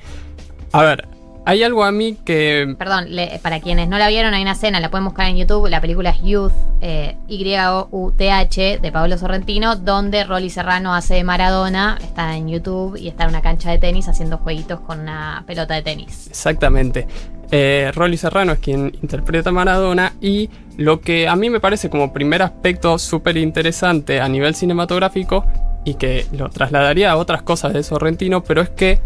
A 0.71 0.83
ver, 0.83 1.07
hay 1.49 1.63
algo 1.63 1.83
a 1.83 1.91
mí 1.91 2.15
que 2.23 2.75
Perdón, 2.77 3.05
le- 3.15 3.39
para 3.41 3.59
quienes 3.59 3.87
no 3.87 3.97
la 3.97 4.07
vieron, 4.07 4.33
hay 4.33 4.41
una 4.43 4.51
escena, 4.51 4.79
la 4.79 4.89
pueden 4.91 5.05
buscar 5.05 5.27
en 5.27 5.37
YouTube. 5.37 5.67
La 5.69 5.81
película 5.81 6.11
es 6.11 6.21
Youth, 6.21 6.51
eh, 6.81 7.15
Y-O-U-T-H, 7.27 8.79
de 8.81 8.91
Pablo 8.91 9.17
Sorrentino, 9.17 9.75
donde 9.75 10.23
Rolly 10.23 10.49
Serrano 10.49 10.93
hace 10.93 11.15
de 11.15 11.23
Maradona. 11.23 11.97
Está 12.01 12.35
en 12.35 12.49
YouTube 12.49 12.95
y 12.97 13.07
está 13.07 13.23
en 13.23 13.29
una 13.29 13.41
cancha 13.41 13.71
de 13.71 13.77
tenis 13.77 14.07
haciendo 14.07 14.37
jueguitos 14.37 14.79
con 14.81 14.99
una 14.99 15.43
pelota 15.47 15.73
de 15.75 15.81
tenis. 15.81 16.27
Exactamente. 16.27 17.07
Eh, 17.51 17.91
Rolly 17.95 18.17
Serrano 18.17 18.51
es 18.53 18.59
quien 18.59 18.95
interpreta 19.01 19.49
a 19.49 19.53
Maradona 19.53 20.13
y 20.21 20.49
lo 20.77 21.01
que 21.01 21.27
a 21.27 21.35
mí 21.35 21.49
me 21.49 21.59
parece 21.59 21.89
como 21.89 22.13
primer 22.13 22.41
aspecto 22.43 22.97
súper 22.99 23.37
interesante 23.37 24.21
a 24.21 24.27
nivel 24.29 24.53
cinematográfico 24.53 25.45
y 25.83 25.95
que 25.95 26.27
lo 26.31 26.49
trasladaría 26.49 27.09
a 27.11 27.17
otras 27.17 27.41
cosas 27.41 27.73
de 27.73 27.81
Sorrentino, 27.81 28.43
pero 28.43 28.61
es 28.61 28.69
que 28.69 28.99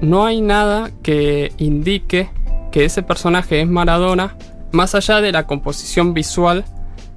no 0.00 0.24
hay 0.26 0.40
nada 0.40 0.90
que 1.02 1.52
indique 1.58 2.28
que 2.72 2.84
ese 2.84 3.02
personaje 3.02 3.60
es 3.60 3.66
Maradona 3.68 4.36
más 4.72 4.94
allá 4.94 5.20
de 5.20 5.32
la 5.32 5.46
composición 5.46 6.12
visual 6.14 6.64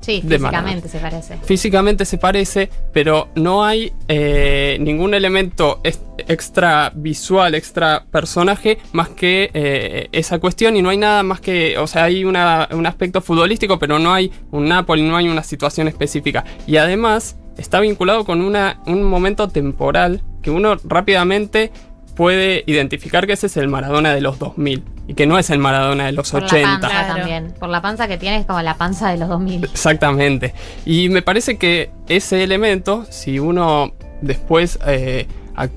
Sí, 0.01 0.21
De 0.23 0.39
físicamente 0.39 0.87
se 0.87 0.97
parece. 0.99 1.37
físicamente 1.43 2.05
se 2.05 2.17
parece, 2.17 2.69
pero 2.93 3.27
no 3.35 3.65
hay 3.65 3.91
eh, 4.07 4.77
ningún 4.79 5.13
elemento 5.13 5.81
extra 6.27 6.89
visual, 6.95 7.53
extra 7.53 8.05
personaje, 8.09 8.77
más 8.93 9.09
que 9.09 9.51
eh, 9.53 10.07
esa 10.13 10.39
cuestión 10.39 10.77
y 10.77 10.81
no 10.81 10.89
hay 10.89 10.97
nada 10.97 11.21
más 11.23 11.41
que, 11.41 11.77
o 11.77 11.85
sea, 11.85 12.05
hay 12.05 12.23
una- 12.23 12.69
un 12.71 12.85
aspecto 12.85 13.19
futbolístico, 13.21 13.77
pero 13.77 13.99
no 13.99 14.13
hay 14.13 14.31
un 14.51 14.69
Napoli, 14.69 15.01
no 15.03 15.17
hay 15.17 15.27
una 15.27 15.43
situación 15.43 15.89
específica. 15.89 16.45
Y 16.65 16.77
además 16.77 17.35
está 17.57 17.81
vinculado 17.81 18.23
con 18.23 18.41
una, 18.41 18.79
un 18.87 19.03
momento 19.03 19.49
temporal 19.49 20.21
que 20.41 20.49
uno 20.49 20.77
rápidamente 20.85 21.71
puede 22.19 22.65
identificar 22.67 23.25
que 23.25 23.31
ese 23.31 23.47
es 23.47 23.55
el 23.55 23.69
Maradona 23.69 24.13
de 24.13 24.19
los 24.19 24.39
2000 24.39 24.83
y 25.07 25.13
que 25.13 25.25
no 25.25 25.39
es 25.39 25.49
el 25.51 25.59
Maradona 25.59 26.07
de 26.07 26.11
los 26.11 26.29
Por 26.31 26.43
80. 26.43 26.67
la 26.69 26.79
panza 26.81 26.89
Claro. 26.89 27.15
también. 27.15 27.53
Por 27.57 27.69
la 27.69 27.81
panza 27.81 28.09
que 28.09 28.17
tiene 28.17 28.39
es 28.39 28.45
como 28.45 28.61
la 28.61 28.73
panza 28.75 29.09
de 29.09 29.17
los 29.17 29.29
2000. 29.29 29.63
Exactamente. 29.63 30.53
Y 30.85 31.07
me 31.07 31.21
parece 31.21 31.57
que 31.57 31.91
ese 32.09 32.43
elemento, 32.43 33.05
si 33.09 33.39
uno 33.39 33.93
después 34.21 34.79
eh, 34.85 35.27
a- 35.55 35.69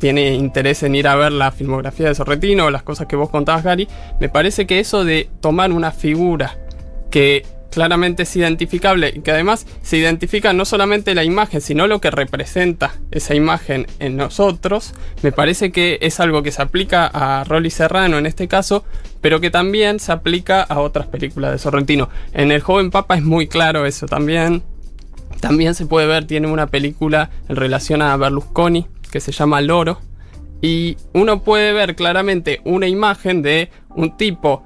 tiene 0.00 0.34
interés 0.34 0.82
en 0.82 0.96
ir 0.96 1.06
a 1.06 1.14
ver 1.14 1.30
la 1.30 1.52
filmografía 1.52 2.08
de 2.08 2.16
Sorrentino 2.16 2.64
o 2.64 2.70
las 2.72 2.82
cosas 2.82 3.06
que 3.06 3.14
vos 3.14 3.30
contabas, 3.30 3.62
Gary, 3.62 3.86
me 4.18 4.28
parece 4.28 4.66
que 4.66 4.80
eso 4.80 5.04
de 5.04 5.28
tomar 5.40 5.70
una 5.70 5.92
figura 5.92 6.56
que 7.12 7.46
claramente 7.74 8.22
es 8.22 8.36
identificable 8.36 9.12
y 9.14 9.20
que 9.20 9.32
además 9.32 9.66
se 9.82 9.98
identifica 9.98 10.52
no 10.52 10.64
solamente 10.64 11.14
la 11.14 11.24
imagen, 11.24 11.60
sino 11.60 11.86
lo 11.86 12.00
que 12.00 12.10
representa 12.10 12.94
esa 13.10 13.34
imagen 13.34 13.86
en 13.98 14.16
nosotros, 14.16 14.94
me 15.22 15.32
parece 15.32 15.72
que 15.72 15.98
es 16.00 16.20
algo 16.20 16.42
que 16.42 16.52
se 16.52 16.62
aplica 16.62 17.06
a 17.06 17.44
Rolly 17.44 17.70
Serrano 17.70 18.16
en 18.16 18.26
este 18.26 18.48
caso, 18.48 18.84
pero 19.20 19.40
que 19.40 19.50
también 19.50 20.00
se 20.00 20.12
aplica 20.12 20.62
a 20.62 20.80
otras 20.80 21.06
películas 21.08 21.52
de 21.52 21.58
Sorrentino. 21.58 22.08
En 22.32 22.52
El 22.52 22.60
joven 22.60 22.90
Papa 22.90 23.16
es 23.16 23.22
muy 23.22 23.48
claro 23.48 23.86
eso 23.86 24.06
también. 24.06 24.62
También 25.40 25.74
se 25.74 25.86
puede 25.86 26.06
ver, 26.06 26.26
tiene 26.26 26.46
una 26.46 26.68
película 26.68 27.30
en 27.48 27.56
relación 27.56 28.00
a 28.02 28.16
Berlusconi 28.16 28.86
que 29.10 29.20
se 29.20 29.32
llama 29.32 29.60
Loro. 29.60 30.00
Y 30.62 30.96
uno 31.12 31.42
puede 31.42 31.72
ver 31.72 31.96
claramente 31.96 32.60
una 32.64 32.86
imagen 32.86 33.42
de 33.42 33.70
un 33.90 34.16
tipo 34.16 34.64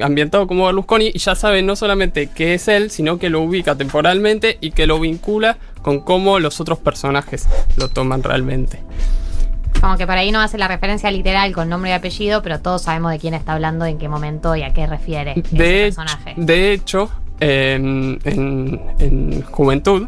ambientado 0.00 0.46
como 0.46 0.66
Berlusconi 0.66 1.10
y 1.14 1.18
ya 1.18 1.34
sabe 1.34 1.62
no 1.62 1.74
solamente 1.76 2.28
que 2.28 2.54
es 2.54 2.68
él, 2.68 2.90
sino 2.90 3.18
que 3.18 3.30
lo 3.30 3.40
ubica 3.40 3.74
temporalmente 3.76 4.58
y 4.60 4.70
que 4.70 4.86
lo 4.86 5.00
vincula 5.00 5.58
con 5.82 6.00
cómo 6.00 6.38
los 6.38 6.60
otros 6.60 6.78
personajes 6.78 7.48
lo 7.76 7.88
toman 7.88 8.22
realmente. 8.22 8.82
Como 9.80 9.96
que 9.96 10.06
por 10.06 10.16
ahí 10.16 10.30
no 10.30 10.40
hace 10.40 10.58
la 10.58 10.68
referencia 10.68 11.10
literal 11.10 11.52
con 11.54 11.68
nombre 11.70 11.90
y 11.90 11.94
apellido, 11.94 12.42
pero 12.42 12.60
todos 12.60 12.82
sabemos 12.82 13.12
de 13.12 13.18
quién 13.18 13.32
está 13.34 13.54
hablando, 13.54 13.86
en 13.86 13.96
qué 13.98 14.08
momento 14.08 14.54
y 14.54 14.62
a 14.62 14.72
qué 14.74 14.86
refiere 14.86 15.32
ese 15.36 15.56
De, 15.56 15.86
hecho- 15.86 15.96
personaje. 16.02 16.34
de 16.36 16.72
hecho, 16.72 17.10
en, 17.40 18.18
en- 18.24 18.80
en 18.98 19.42
Juventud 19.42 20.06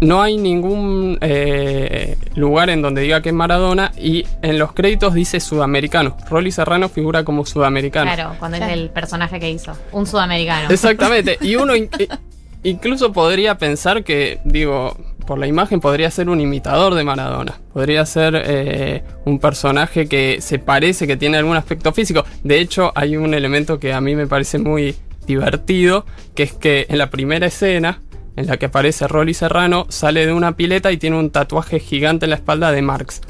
no 0.00 0.22
hay 0.22 0.36
ningún 0.36 1.18
eh, 1.20 2.16
lugar 2.34 2.70
en 2.70 2.82
donde 2.82 3.02
diga 3.02 3.20
que 3.20 3.30
es 3.30 3.34
Maradona 3.34 3.92
y 3.98 4.24
en 4.42 4.58
los 4.58 4.72
créditos 4.72 5.14
dice 5.14 5.40
sudamericano. 5.40 6.16
Rolly 6.30 6.52
Serrano 6.52 6.88
figura 6.88 7.24
como 7.24 7.44
sudamericano. 7.44 8.12
Claro, 8.12 8.36
cuando 8.38 8.56
Claro. 8.58 8.72
es 8.72 8.78
el 8.78 8.90
personaje 8.90 9.40
que 9.40 9.50
hizo. 9.50 9.72
Un 9.92 10.06
sudamericano. 10.06 10.68
Exactamente. 10.70 11.38
Y 11.40 11.56
uno 11.56 11.74
in- 11.74 11.88
incluso 12.62 13.12
podría 13.12 13.56
pensar 13.58 14.04
que, 14.04 14.38
digo, 14.44 14.96
por 15.26 15.38
la 15.38 15.46
imagen 15.46 15.80
podría 15.80 16.10
ser 16.10 16.28
un 16.28 16.40
imitador 16.40 16.94
de 16.94 17.04
Maradona. 17.04 17.58
Podría 17.72 18.06
ser 18.06 18.40
eh, 18.46 19.02
un 19.24 19.38
personaje 19.38 20.08
que 20.08 20.38
se 20.40 20.58
parece, 20.58 21.06
que 21.06 21.16
tiene 21.16 21.36
algún 21.38 21.56
aspecto 21.56 21.92
físico. 21.92 22.24
De 22.44 22.60
hecho, 22.60 22.92
hay 22.94 23.16
un 23.16 23.34
elemento 23.34 23.78
que 23.78 23.92
a 23.92 24.00
mí 24.00 24.14
me 24.16 24.26
parece 24.26 24.58
muy 24.58 24.94
divertido, 25.26 26.06
que 26.34 26.44
es 26.44 26.52
que 26.54 26.86
en 26.88 26.96
la 26.98 27.10
primera 27.10 27.46
escena, 27.46 28.00
en 28.38 28.46
la 28.46 28.56
que 28.56 28.66
aparece 28.66 29.08
Rolly 29.08 29.34
Serrano, 29.34 29.86
sale 29.88 30.24
de 30.24 30.32
una 30.32 30.56
pileta 30.56 30.92
y 30.92 30.96
tiene 30.96 31.18
un 31.18 31.30
tatuaje 31.30 31.80
gigante 31.80 32.26
en 32.26 32.30
la 32.30 32.36
espalda 32.36 32.70
de 32.70 32.82
Marx. 32.82 33.20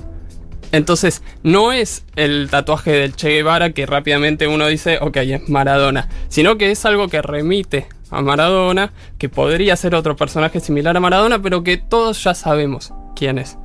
Entonces, 0.70 1.22
no 1.42 1.72
es 1.72 2.04
el 2.14 2.48
tatuaje 2.50 2.90
del 2.92 3.16
Che 3.16 3.30
Guevara 3.30 3.70
que 3.70 3.86
rápidamente 3.86 4.46
uno 4.46 4.66
dice, 4.66 4.98
ok, 5.00 5.16
es 5.16 5.48
Maradona, 5.48 6.10
sino 6.28 6.58
que 6.58 6.70
es 6.70 6.84
algo 6.84 7.08
que 7.08 7.22
remite 7.22 7.86
a 8.10 8.20
Maradona, 8.20 8.92
que 9.16 9.30
podría 9.30 9.76
ser 9.76 9.94
otro 9.94 10.14
personaje 10.14 10.60
similar 10.60 10.94
a 10.94 11.00
Maradona, 11.00 11.40
pero 11.40 11.62
que 11.62 11.78
todos 11.78 12.22
ya 12.22 12.34
sabemos 12.34 12.92
quién 13.16 13.38
es. 13.38 13.56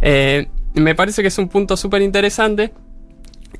Eh, 0.00 0.48
me 0.72 0.94
parece 0.94 1.20
que 1.20 1.28
es 1.28 1.36
un 1.36 1.48
punto 1.48 1.76
súper 1.76 2.00
interesante. 2.00 2.72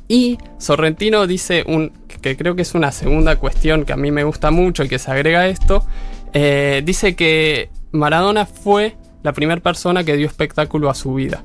Y 0.08 0.38
Sorrentino 0.58 1.26
dice 1.26 1.64
un, 1.66 1.92
que 2.22 2.36
creo 2.36 2.54
que 2.54 2.62
es 2.62 2.74
una 2.74 2.92
segunda 2.92 3.36
cuestión 3.36 3.84
que 3.84 3.92
a 3.92 3.96
mí 3.96 4.10
me 4.10 4.24
gusta 4.24 4.50
mucho 4.50 4.84
y 4.84 4.88
que 4.88 4.98
se 4.98 5.10
agrega 5.10 5.40
a 5.40 5.48
esto. 5.48 5.84
Eh, 6.32 6.82
dice 6.84 7.14
que 7.16 7.70
Maradona 7.92 8.46
fue 8.46 8.96
la 9.22 9.32
primera 9.32 9.60
persona 9.60 10.04
que 10.04 10.16
dio 10.16 10.26
espectáculo 10.26 10.90
a 10.90 10.94
su 10.94 11.14
vida. 11.14 11.42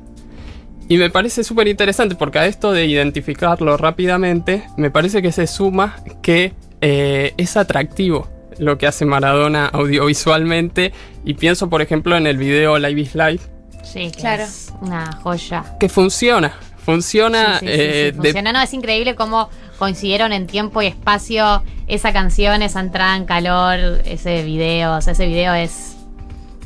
Y 0.89 0.97
me 0.97 1.09
parece 1.09 1.43
súper 1.43 1.67
interesante 1.67 2.15
porque 2.15 2.39
a 2.39 2.45
esto 2.47 2.73
de 2.73 2.85
identificarlo 2.85 3.77
rápidamente, 3.77 4.63
me 4.77 4.91
parece 4.91 5.21
que 5.21 5.31
se 5.31 5.47
suma 5.47 5.95
que 6.21 6.53
eh, 6.81 7.33
es 7.37 7.55
atractivo 7.55 8.27
lo 8.59 8.77
que 8.77 8.87
hace 8.87 9.05
Maradona 9.05 9.67
audiovisualmente. 9.67 10.91
Y 11.23 11.35
pienso, 11.35 11.69
por 11.69 11.81
ejemplo, 11.81 12.17
en 12.17 12.27
el 12.27 12.37
video 12.37 12.77
Live 12.77 13.01
is 13.01 13.15
Live, 13.15 13.39
Sí, 13.83 14.11
Claro. 14.15 14.43
es 14.43 14.71
una 14.81 15.11
joya. 15.23 15.63
que 15.79 15.89
funciona. 15.89 16.53
Funciona. 16.77 17.59
Sí, 17.59 17.67
sí, 17.67 17.71
sí, 17.71 17.77
sí, 17.77 17.81
eh, 17.83 18.11
de- 18.11 18.13
funciona. 18.13 18.51
No, 18.53 18.61
es 18.61 18.73
increíble 18.73 19.15
cómo 19.15 19.49
coincidieron 19.85 20.31
en 20.31 20.45
tiempo 20.45 20.83
y 20.83 20.85
espacio 20.85 21.63
esa 21.87 22.13
canción, 22.13 22.61
esa 22.61 22.81
entrada 22.81 23.15
en 23.17 23.25
calor, 23.25 23.79
ese 24.05 24.43
video. 24.43 24.95
O 24.95 25.01
sea, 25.01 25.13
ese 25.13 25.25
video 25.25 25.55
es, 25.55 25.95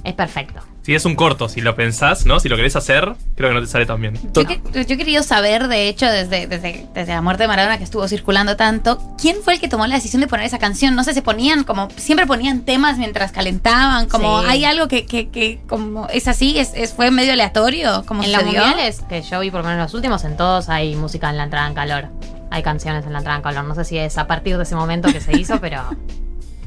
es 0.04 0.14
perfecto. 0.14 0.60
Si 0.82 0.94
es 0.94 1.04
un 1.06 1.16
corto, 1.16 1.48
si 1.50 1.62
lo 1.62 1.76
pensás, 1.76 2.28
¿no? 2.28 2.40
Si 2.42 2.48
lo 2.50 2.58
querés 2.58 2.76
hacer, 2.76 3.16
creo 3.36 3.50
que 3.50 3.56
no 3.56 3.62
te 3.62 3.66
sale 3.68 3.86
tan 3.88 4.00
bien. 4.02 4.20
Yo, 4.34 4.46
que- 4.46 4.62
he 4.76 4.86
querido 4.98 5.24
saber, 5.24 5.68
de 5.68 5.88
hecho, 5.88 6.06
desde, 6.06 6.46
desde, 6.46 6.86
desde 6.94 7.12
la 7.14 7.22
muerte 7.24 7.42
de 7.44 7.48
Maradona 7.48 7.80
que 7.80 7.84
estuvo 7.86 8.06
circulando 8.08 8.56
tanto, 8.56 9.00
¿quién 9.20 9.38
fue 9.44 9.54
el 9.56 9.60
que 9.60 9.68
tomó 9.68 9.88
la 9.88 9.96
decisión 9.96 10.22
de 10.22 10.28
poner 10.28 10.46
esa 10.46 10.60
canción? 10.60 10.94
No 10.94 11.04
sé, 11.04 11.16
se 11.16 11.24
ponían 11.24 11.64
como, 11.64 11.88
siempre 11.96 12.28
ponían 12.28 12.66
temas 12.66 13.00
mientras 13.00 13.32
calentaban, 13.32 14.08
como 14.08 14.42
Sí. 14.42 14.48
hay 14.50 14.66
algo 14.66 14.88
que, 14.88 15.08
que, 15.08 15.30
que 15.30 15.60
como 15.68 16.08
es 16.10 16.28
así, 16.28 16.60
es, 16.60 16.72
es- 16.76 16.94
fue 16.94 17.10
medio 17.10 17.34
aleatorio, 17.34 18.04
como 18.06 18.24
En 18.24 18.32
los 18.34 18.44
mundiales 18.44 19.02
que 19.10 19.24
yo 19.24 19.40
vi, 19.40 19.50
por 19.50 19.62
lo 19.64 19.70
menos 19.70 19.86
los 19.86 19.94
últimos, 19.96 20.24
en 20.24 20.38
todos 20.38 20.70
hay 20.70 20.96
música 20.96 21.32
en 21.32 21.38
la 21.38 21.46
entrada 21.46 21.68
en 21.68 21.74
calor. 21.74 22.10
Hay 22.52 22.64
canciones 22.64 23.06
en 23.06 23.14
la 23.14 23.20
entrada 23.20 23.38
en 23.38 23.44
calor. 23.44 23.66
No 23.66 23.76
sé 23.76 23.86
si 23.86 23.98
es 23.98 24.18
a 24.18 24.28
partir 24.28 24.58
de 24.58 24.64
ese 24.64 24.76
momento 24.76 25.12
que 25.12 25.22
se 25.22 25.38
hizo, 25.38 25.60
pero 25.62 25.82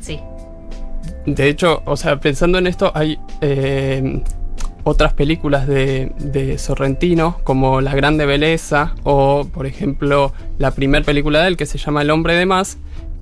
sí. 0.01 0.21
De 1.27 1.49
hecho, 1.49 1.83
o 1.85 1.97
sea, 1.97 2.21
pensando 2.21 2.59
en 2.59 2.67
esto, 2.67 2.93
hay 2.95 3.19
eh, 3.41 4.23
otras 4.85 5.13
películas 5.13 5.67
de, 5.67 6.13
de 6.19 6.59
Sorrentino, 6.59 7.39
como 7.45 7.81
La 7.81 7.95
Grande 7.95 8.27
Belleza, 8.27 8.95
o 9.05 9.47
por 9.53 9.67
ejemplo, 9.67 10.33
la 10.59 10.71
primera 10.71 11.05
película 11.05 11.43
de 11.43 11.49
él 11.49 11.57
que 11.57 11.67
se 11.67 11.79
llama 11.79 12.03
El 12.03 12.11
Hombre 12.11 12.35
de 12.35 12.47
Más, 12.47 12.79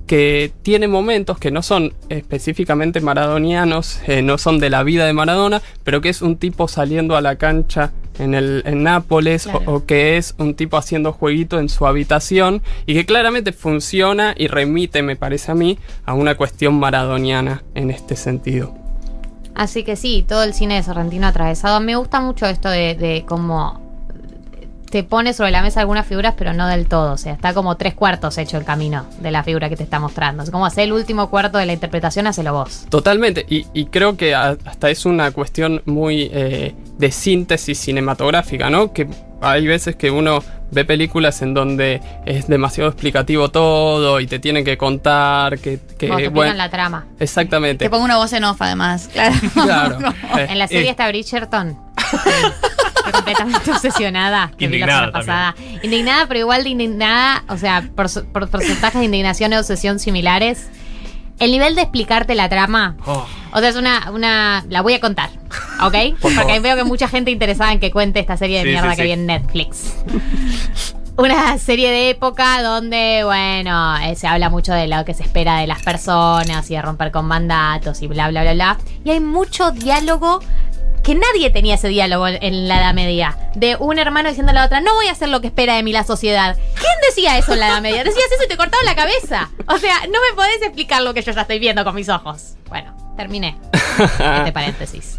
que 0.07 0.53
tiene 0.61 0.87
momentos 0.87 1.37
que 1.37 1.51
no 1.51 1.61
son 1.61 1.93
específicamente 2.09 3.01
maradonianos, 3.01 3.99
eh, 4.07 4.21
no 4.21 4.37
son 4.37 4.57
de 4.57 4.69
la 4.69 4.83
vida 4.83 5.05
de 5.05 5.13
Maradona, 5.13 5.61
pero 5.83 5.99
que 5.99 6.09
es 6.09 6.21
un 6.21 6.37
tipo 6.37 6.69
saliendo 6.69 7.17
a 7.17 7.21
la 7.21 7.35
cancha 7.35 7.91
en, 8.19 8.33
el, 8.33 8.63
en 8.65 8.83
Nápoles, 8.83 9.47
o, 9.65 9.85
que 9.85 10.17
es 10.17 10.35
un 10.37 10.55
tipo 10.55 10.77
haciendo 10.77 11.13
jueguito 11.13 11.59
en 11.59 11.69
su 11.69 11.85
habitación, 11.85 12.61
y 12.85 12.93
que 12.93 13.05
claramente 13.05 13.51
funciona 13.51 14.33
y 14.37 14.47
remite, 14.47 15.01
me 15.01 15.15
parece 15.15 15.51
a 15.51 15.55
mí, 15.55 15.77
a 16.05 16.13
una 16.13 16.35
cuestión 16.35 16.79
maradoniana 16.79 17.63
en 17.75 17.91
este 17.91 18.15
sentido. 18.15 18.75
Así 19.55 19.83
que 19.83 19.95
sí, 19.95 20.23
todo 20.27 20.43
el 20.43 20.53
cine 20.53 20.75
de 20.75 20.83
Sorrentino 20.83 21.25
atravesado. 21.25 21.79
Me 21.79 21.95
gusta 21.95 22.21
mucho 22.21 22.45
esto 22.45 22.69
de, 22.69 22.93
de 22.93 23.25
cómo 23.27 23.86
te 24.97 25.03
pone 25.03 25.31
sobre 25.33 25.51
la 25.51 25.61
mesa 25.61 25.79
algunas 25.81 26.07
figuras, 26.07 26.33
pero 26.35 26.53
no 26.53 26.67
del 26.67 26.87
todo. 26.87 27.11
O 27.13 27.17
sea, 27.17 27.33
está 27.33 27.53
como 27.53 27.77
tres 27.77 27.93
cuartos 27.93 28.35
hecho 28.39 28.57
el 28.57 28.65
camino 28.65 29.05
de 29.19 29.29
la 29.29 29.43
figura 29.43 29.69
que 29.69 29.75
te 29.75 29.83
está 29.83 29.99
mostrando. 29.99 30.41
Es 30.41 30.49
como 30.49 30.65
hacer 30.65 30.85
el 30.85 30.93
último 30.93 31.29
cuarto 31.29 31.59
de 31.59 31.67
la 31.67 31.73
interpretación, 31.73 32.25
hacelo 32.25 32.53
vos. 32.53 32.85
Totalmente, 32.89 33.45
y, 33.47 33.67
y 33.73 33.85
creo 33.85 34.17
que 34.17 34.33
a- 34.33 34.57
hasta 34.65 34.89
es 34.89 35.05
una 35.05 35.29
cuestión 35.31 35.83
muy 35.85 36.31
eh, 36.33 36.73
de 36.97 37.11
síntesis 37.11 37.77
cinematográfica, 37.79 38.71
¿no? 38.71 38.91
Que 38.91 39.07
hay 39.39 39.67
veces 39.67 39.95
que 39.95 40.09
uno 40.09 40.39
ve 40.71 40.83
películas 40.83 41.43
en 41.43 41.53
donde 41.53 42.01
es 42.25 42.47
demasiado 42.47 42.89
explicativo 42.89 43.49
todo 43.49 44.19
y 44.19 44.25
te 44.25 44.39
tienen 44.39 44.65
que 44.65 44.77
contar 44.79 45.59
que... 45.59 45.79
que 45.97 46.07
Como 46.07 46.19
te 46.19 46.29
bueno, 46.29 46.55
la 46.55 46.69
trama. 46.71 47.05
Exactamente. 47.19 47.85
Te 47.85 47.89
pongo 47.91 48.03
una 48.03 48.17
voz 48.17 48.33
en 48.33 48.43
off, 48.45 48.59
además, 48.63 49.09
claro. 49.13 49.35
Claro. 49.53 50.09
Eh, 50.39 50.47
En 50.49 50.57
la 50.57 50.67
serie 50.67 50.87
eh. 50.87 50.89
está 50.89 51.07
Bridgerton. 51.07 51.77
Estoy 53.07 53.11
completamente 53.13 53.71
obsesionada. 53.75 54.51
Que 54.57 54.67
vi 54.67 54.79
la 54.79 54.85
semana 54.87 55.11
pasada. 55.11 55.55
Indignada, 55.83 56.25
pero 56.27 56.39
igual 56.41 56.63
de 56.63 56.69
indignada. 56.69 57.43
O 57.49 57.57
sea, 57.57 57.83
por, 57.95 58.07
porcentajes 58.49 58.99
de 58.99 59.05
indignación 59.05 59.53
y 59.53 59.55
obsesión 59.57 59.99
similares. 59.99 60.67
El 61.39 61.51
nivel 61.51 61.75
de 61.75 61.83
explicarte 61.83 62.33
la 62.33 62.49
trama. 62.49 62.95
Oh, 63.05 63.27
O 63.53 63.59
sea, 63.59 63.69
es 63.69 63.75
una, 63.75 64.09
una. 64.11 64.65
La 64.69 64.81
voy 64.81 64.93
a 64.95 64.99
contar. 64.99 65.29
¿Ok? 65.81 65.93
Por 66.21 66.33
Porque 66.33 66.59
veo 66.59 66.75
que 66.75 66.83
mucha 66.83 67.07
gente 67.07 67.29
interesada 67.29 67.71
en 67.71 67.79
que 67.79 67.91
cuente 67.91 68.19
esta 68.19 68.37
serie 68.37 68.57
de 68.59 68.63
Sí, 68.63 68.69
mierda 68.71 68.89
sí, 68.91 68.95
que 68.95 69.01
sí. 69.03 69.07
vi 69.07 69.11
en 69.11 69.25
Netflix. 69.27 69.93
Una 71.17 71.57
serie 71.57 71.89
de 71.89 72.11
época 72.11 72.61
donde, 72.61 73.23
bueno, 73.25 73.97
eh, 73.97 74.15
se 74.15 74.27
habla 74.27 74.51
mucho 74.51 74.71
de 74.71 74.87
lo 74.87 75.03
que 75.03 75.15
se 75.15 75.23
espera 75.23 75.57
de 75.57 75.65
las 75.65 75.81
personas 75.81 76.69
y 76.69 76.75
de 76.75 76.81
romper 76.83 77.09
con 77.11 77.25
mandatos 77.25 78.03
y 78.03 78.07
bla, 78.07 78.29
bla, 78.29 78.43
bla, 78.43 78.53
bla. 78.53 78.77
Y 79.03 79.09
hay 79.09 79.19
mucho 79.19 79.71
diálogo 79.71 80.41
que 81.07 81.15
nadie 81.15 81.49
tenía 81.51 81.75
ese 81.75 81.87
diálogo 81.87 82.27
en 82.27 82.67
la 82.67 82.81
Edad 82.81 82.93
Media. 82.93 83.37
De 83.55 83.77
un 83.77 83.97
hermano 83.97 84.27
diciendo 84.27 84.51
a 84.51 84.53
la 84.53 84.65
otra, 84.65 84.81
no 84.81 84.93
voy 84.93 85.07
a 85.07 85.13
hacer 85.13 85.29
lo 85.29 85.39
que 85.39 85.47
espera 85.47 85.77
de 85.77 85.81
mí 85.81 85.93
la 85.93 86.03
sociedad. 86.03 86.57
¿Quién 86.57 86.91
decía 87.07 87.37
eso 87.37 87.53
en 87.53 87.61
la 87.61 87.69
Edad 87.69 87.81
Media? 87.81 88.03
Decías 88.03 88.25
eso 88.29 88.43
y 88.43 88.49
te 88.49 88.57
cortaba 88.57 88.83
la 88.83 88.93
cabeza. 88.93 89.49
O 89.67 89.77
sea, 89.77 90.01
no 90.07 90.19
me 90.19 90.35
podés 90.35 90.61
explicar 90.63 91.03
lo 91.03 91.13
que 91.13 91.21
yo 91.21 91.31
ya 91.31 91.43
estoy 91.43 91.59
viendo 91.59 91.85
con 91.85 91.95
mis 91.95 92.09
ojos. 92.09 92.55
Bueno, 92.67 92.93
terminé. 93.15 93.57
Este 93.97 94.51
paréntesis. 94.51 95.17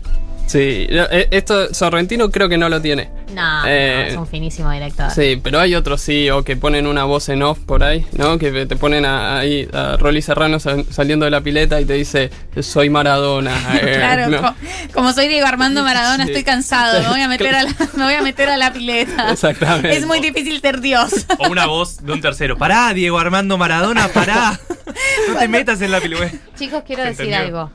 Sí, 0.49 0.87
eh, 0.89 1.29
esto 1.31 1.73
Sorrentino 1.75 2.31
creo 2.31 2.49
que 2.49 2.57
no 2.57 2.69
lo 2.71 2.81
tiene. 2.81 3.11
No, 3.35 3.67
Eh, 3.67 3.95
no, 4.07 4.11
es 4.13 4.17
un 4.17 4.27
finísimo 4.27 4.71
director. 4.73 5.11
Sí, 5.11 5.39
pero 5.43 5.61
hay 5.61 5.75
otros 5.75 6.01
sí, 6.01 6.31
o 6.31 6.43
que 6.43 6.57
ponen 6.57 6.87
una 6.87 7.05
voz 7.05 7.29
en 7.29 7.43
off 7.43 7.59
por 7.59 7.85
ahí, 7.85 8.07
¿no? 8.13 8.39
Que 8.39 8.65
te 8.65 8.75
ponen 8.77 9.05
a- 9.05 9.39
ahí 9.39 9.69
a 9.75 9.97
Rolly 9.99 10.23
Serrano 10.23 10.59
sal- 10.59 10.87
saliendo 10.91 11.27
de 11.27 11.31
la 11.31 11.43
pileta 11.43 11.79
y 11.81 11.85
te 11.85 11.93
dice, 11.93 12.31
soy 12.63 12.89
Maradona. 12.89 13.53
eh, 13.83 13.95
Claro, 13.99 14.55
como 14.95 15.13
soy 15.13 15.29
Diego 15.29 15.47
Armando 15.47 15.83
Maradona, 15.85 16.25
Sí. 16.25 16.31
estoy 16.31 16.45
cansado, 16.45 16.99
me 17.03 17.09
voy 17.09 17.21
a 17.21 17.29
meter 17.29 17.55
a 17.55 17.63
la, 17.65 17.75
me 17.97 18.05
voy 18.05 18.15
a 18.15 18.23
meter 18.23 18.49
a 18.49 18.57
la 18.57 18.73
pileta. 18.73 19.31
Exactamente. 19.31 19.95
Es 19.97 20.07
muy 20.07 20.21
difícil 20.21 20.61
ser 20.63 20.81
Dios. 20.81 21.27
O 21.39 21.49
una 21.51 21.67
voz 21.67 22.03
de 22.03 22.11
un 22.13 22.23
tercero. 22.23 22.57
Pará, 22.57 22.95
Diego 22.95 23.19
Armando 23.19 23.59
Maradona, 23.59 24.09
pará. 24.09 24.59
No 25.29 25.39
te 25.39 25.47
metas 25.49 25.81
en 25.83 25.93
la 25.93 26.01
película. 26.01 26.31
Chicos, 26.59 26.83
quiero 26.87 27.05
decir 27.05 27.27
entendió. 27.27 27.59
algo. 27.61 27.71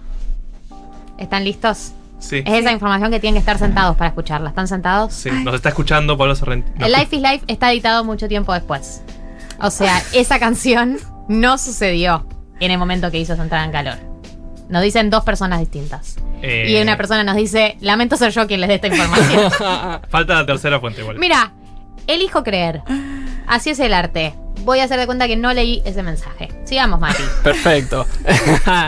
¿Están 1.20 1.44
listos? 1.46 1.92
Sí. 2.24 2.38
Es 2.46 2.53
esa 2.62 2.72
información 2.72 3.12
que 3.12 3.20
tienen 3.20 3.36
que 3.36 3.39
estar 3.39 3.58
sentados 3.60 3.98
para 3.98 4.08
escucharla. 4.10 4.50
¿Están 4.50 4.68
sentados? 4.70 5.13
Sí, 5.13 5.30
nos 5.30 5.53
está 5.56 5.70
escuchando 5.70 6.18
Pablo 6.18 6.36
Sorrentino. 6.36 6.86
El 6.86 6.94
Life 6.94 7.15
is 7.18 7.22
Life 7.22 7.44
está 7.48 7.72
editado 7.72 8.03
mucho 8.06 8.27
tiempo 8.30 8.53
después. 8.53 9.01
O 9.60 9.70
sea, 9.70 10.01
esa 10.13 10.39
canción 10.39 10.98
no 11.27 11.58
sucedió 11.58 12.25
en 12.62 12.72
el 12.72 12.77
momento 12.77 13.12
que 13.12 13.20
hizo 13.20 13.34
entrada 13.34 13.65
en 13.65 13.72
calor. 13.72 13.98
Nos 14.70 14.82
dicen 14.82 15.10
dos 15.10 15.24
personas 15.25 15.60
distintas. 15.60 16.15
Eh, 16.42 16.65
Y 16.72 16.82
una 16.82 16.96
persona 16.96 17.24
nos 17.25 17.36
dice, 17.36 17.75
lamento 17.82 18.15
ser 18.15 18.32
yo 18.32 18.48
quien 18.48 18.62
les 18.62 18.70
dé 18.70 18.75
esta 18.75 18.88
información. 18.88 19.51
Falta 20.10 20.34
la 20.36 20.46
tercera 20.46 20.80
fuente 20.80 21.01
igual. 21.01 21.18
Mira, 21.20 21.51
elijo 22.08 22.44
creer. 22.44 22.82
Así 23.48 23.70
es 23.72 23.80
el 23.80 23.94
arte. 23.94 24.34
Voy 24.62 24.80
a 24.80 24.86
hacer 24.86 24.98
de 24.98 25.06
cuenta 25.06 25.27
que 25.27 25.36
no 25.36 25.51
leí 25.53 25.82
ese 25.86 26.03
mensaje. 26.03 26.50
Sigamos, 26.63 27.00
Mati. 27.01 27.24
Perfecto. 27.44 28.06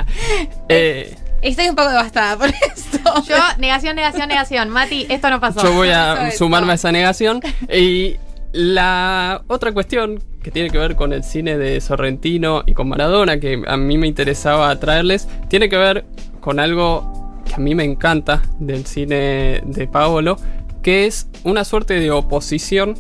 Eh, 0.70 1.16
Estoy 1.46 1.70
un 1.70 1.76
poco 1.76 1.90
devastada 1.90 2.38
por 2.38 2.50
esto. 2.76 3.00
Yo, 3.28 3.36
negación, 3.60 3.96
negación, 3.96 4.28
negación. 4.28 4.70
Mati, 4.70 5.06
esto 5.10 5.30
no 5.30 5.40
pasó. 5.40 5.62
yo 5.62 5.74
voy 5.74 5.90
a 5.90 6.32
sumarme 6.38 6.72
a 6.72 6.76
esa 6.76 6.92
negación. 6.92 7.40
Y 7.72 8.16
la 8.52 9.44
otra 9.46 9.72
cuestión 9.72 10.24
que 10.42 10.50
tiene 10.50 10.72
que 10.72 10.80
ver 10.80 10.96
con 10.96 11.14
el 11.14 11.24
cine 11.24 11.56
de 11.58 11.80
Sorrentino 11.82 12.64
y 12.66 12.74
con 12.74 12.90
Maradona, 12.90 13.40
que 13.40 13.62
a 13.68 13.78
mí 13.78 13.98
me 13.98 14.08
interesaba 14.08 14.76
traerles, 14.80 15.28
tiene 15.48 15.70
que 15.70 15.78
ver 15.78 16.06
con 16.40 16.60
algo 16.60 17.42
que 17.46 17.54
a 17.54 17.58
mí 17.60 17.76
me 17.76 17.84
encanta 17.84 18.42
del 18.58 18.88
cine 18.88 19.62
de 19.64 19.88
Paolo, 19.88 20.38
que 20.82 21.06
es 21.06 21.28
una 21.44 21.64
suerte 21.64 22.00
de 22.00 22.10
oposición 22.10 22.96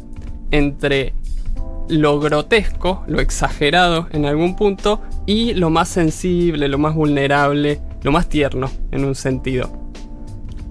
entre 0.51 1.13
lo 1.87 2.19
grotesco, 2.19 3.03
lo 3.07 3.21
exagerado 3.21 4.07
en 4.11 4.25
algún 4.25 4.55
punto, 4.55 5.01
y 5.25 5.55
lo 5.55 5.71
más 5.71 5.89
sensible, 5.89 6.67
lo 6.67 6.77
más 6.77 6.93
vulnerable, 6.93 7.79
lo 8.05 8.11
más 8.11 8.29
tierno 8.29 8.71
en 8.91 9.03
un 9.03 9.15
sentido. 9.15 9.81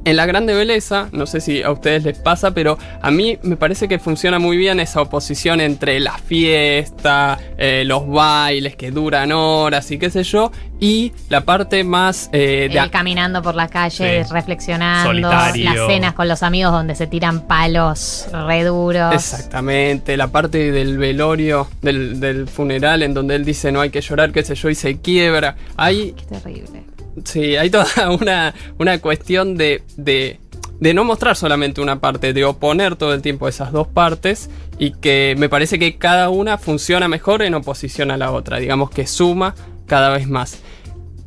En 0.06 0.16
la 0.16 0.26
grande 0.26 0.52
belleza, 0.52 1.08
no 1.12 1.24
sé 1.24 1.40
si 1.40 1.62
a 1.62 1.70
ustedes 1.70 2.04
les 2.04 2.18
pasa, 2.18 2.50
pero 2.52 2.76
a 3.00 3.10
mí 3.10 3.38
me 3.42 3.56
parece 3.56 3.88
que 3.88 3.98
funciona 3.98 4.38
muy 4.38 4.58
bien 4.58 4.78
esa 4.78 5.00
oposición 5.00 5.62
entre 5.62 5.98
la 5.98 6.18
fiesta, 6.18 7.38
eh, 7.56 7.84
los 7.86 8.06
bailes 8.06 8.76
que 8.76 8.90
duran 8.90 9.32
horas 9.32 9.90
y 9.90 9.96
qué 9.98 10.10
sé 10.10 10.22
yo, 10.22 10.52
y 10.78 11.12
la 11.30 11.40
parte 11.46 11.84
más 11.84 12.28
eh, 12.34 12.68
de 12.70 12.78
Él 12.78 12.90
caminando 12.90 13.40
por 13.40 13.54
la 13.54 13.68
calle, 13.68 14.24
Sí. 14.26 14.30
reflexionando. 14.30 15.08
Solitario. 15.08 15.72
Las 15.74 15.86
cenas 15.86 16.12
con 16.12 16.28
los 16.28 16.42
amigos 16.42 16.72
donde 16.72 16.94
se 16.96 17.06
tiran 17.06 17.46
palos 17.46 18.26
re 18.30 18.62
duros. 18.64 19.14
Exactamente, 19.14 20.18
la 20.18 20.28
parte 20.28 20.70
del 20.70 20.98
velorio, 20.98 21.66
del, 21.80 22.20
del 22.20 22.46
funeral, 22.46 23.02
en 23.02 23.14
donde 23.14 23.36
él 23.36 23.44
dice 23.46 23.72
no 23.72 23.80
hay 23.80 23.88
que 23.88 24.02
llorar, 24.02 24.32
qué 24.32 24.42
sé 24.42 24.54
yo, 24.54 24.68
y 24.68 24.74
se 24.74 25.00
quiebra. 25.00 25.56
Hay, 25.78 26.12
Qué 26.12 26.24
terrible. 26.26 26.84
Sí, 27.24 27.56
hay 27.56 27.70
toda 27.70 27.86
una, 28.20 28.54
una 28.78 28.98
cuestión 29.00 29.56
de, 29.56 29.82
de, 29.96 30.40
de 30.80 30.94
no 30.94 31.04
mostrar 31.04 31.36
solamente 31.36 31.80
una 31.80 32.00
parte, 32.00 32.32
de 32.32 32.44
oponer 32.44 32.96
todo 32.96 33.14
el 33.14 33.22
tiempo 33.22 33.48
esas 33.48 33.72
dos 33.72 33.86
partes, 33.86 34.50
y 34.78 34.92
que 34.92 35.34
me 35.38 35.48
parece 35.48 35.78
que 35.78 35.96
cada 35.96 36.30
una 36.30 36.58
funciona 36.58 37.08
mejor 37.08 37.42
en 37.42 37.54
oposición 37.54 38.10
a 38.10 38.16
la 38.16 38.32
otra, 38.32 38.58
digamos 38.58 38.90
que 38.90 39.06
suma 39.06 39.54
cada 39.86 40.10
vez 40.10 40.28
más. 40.28 40.60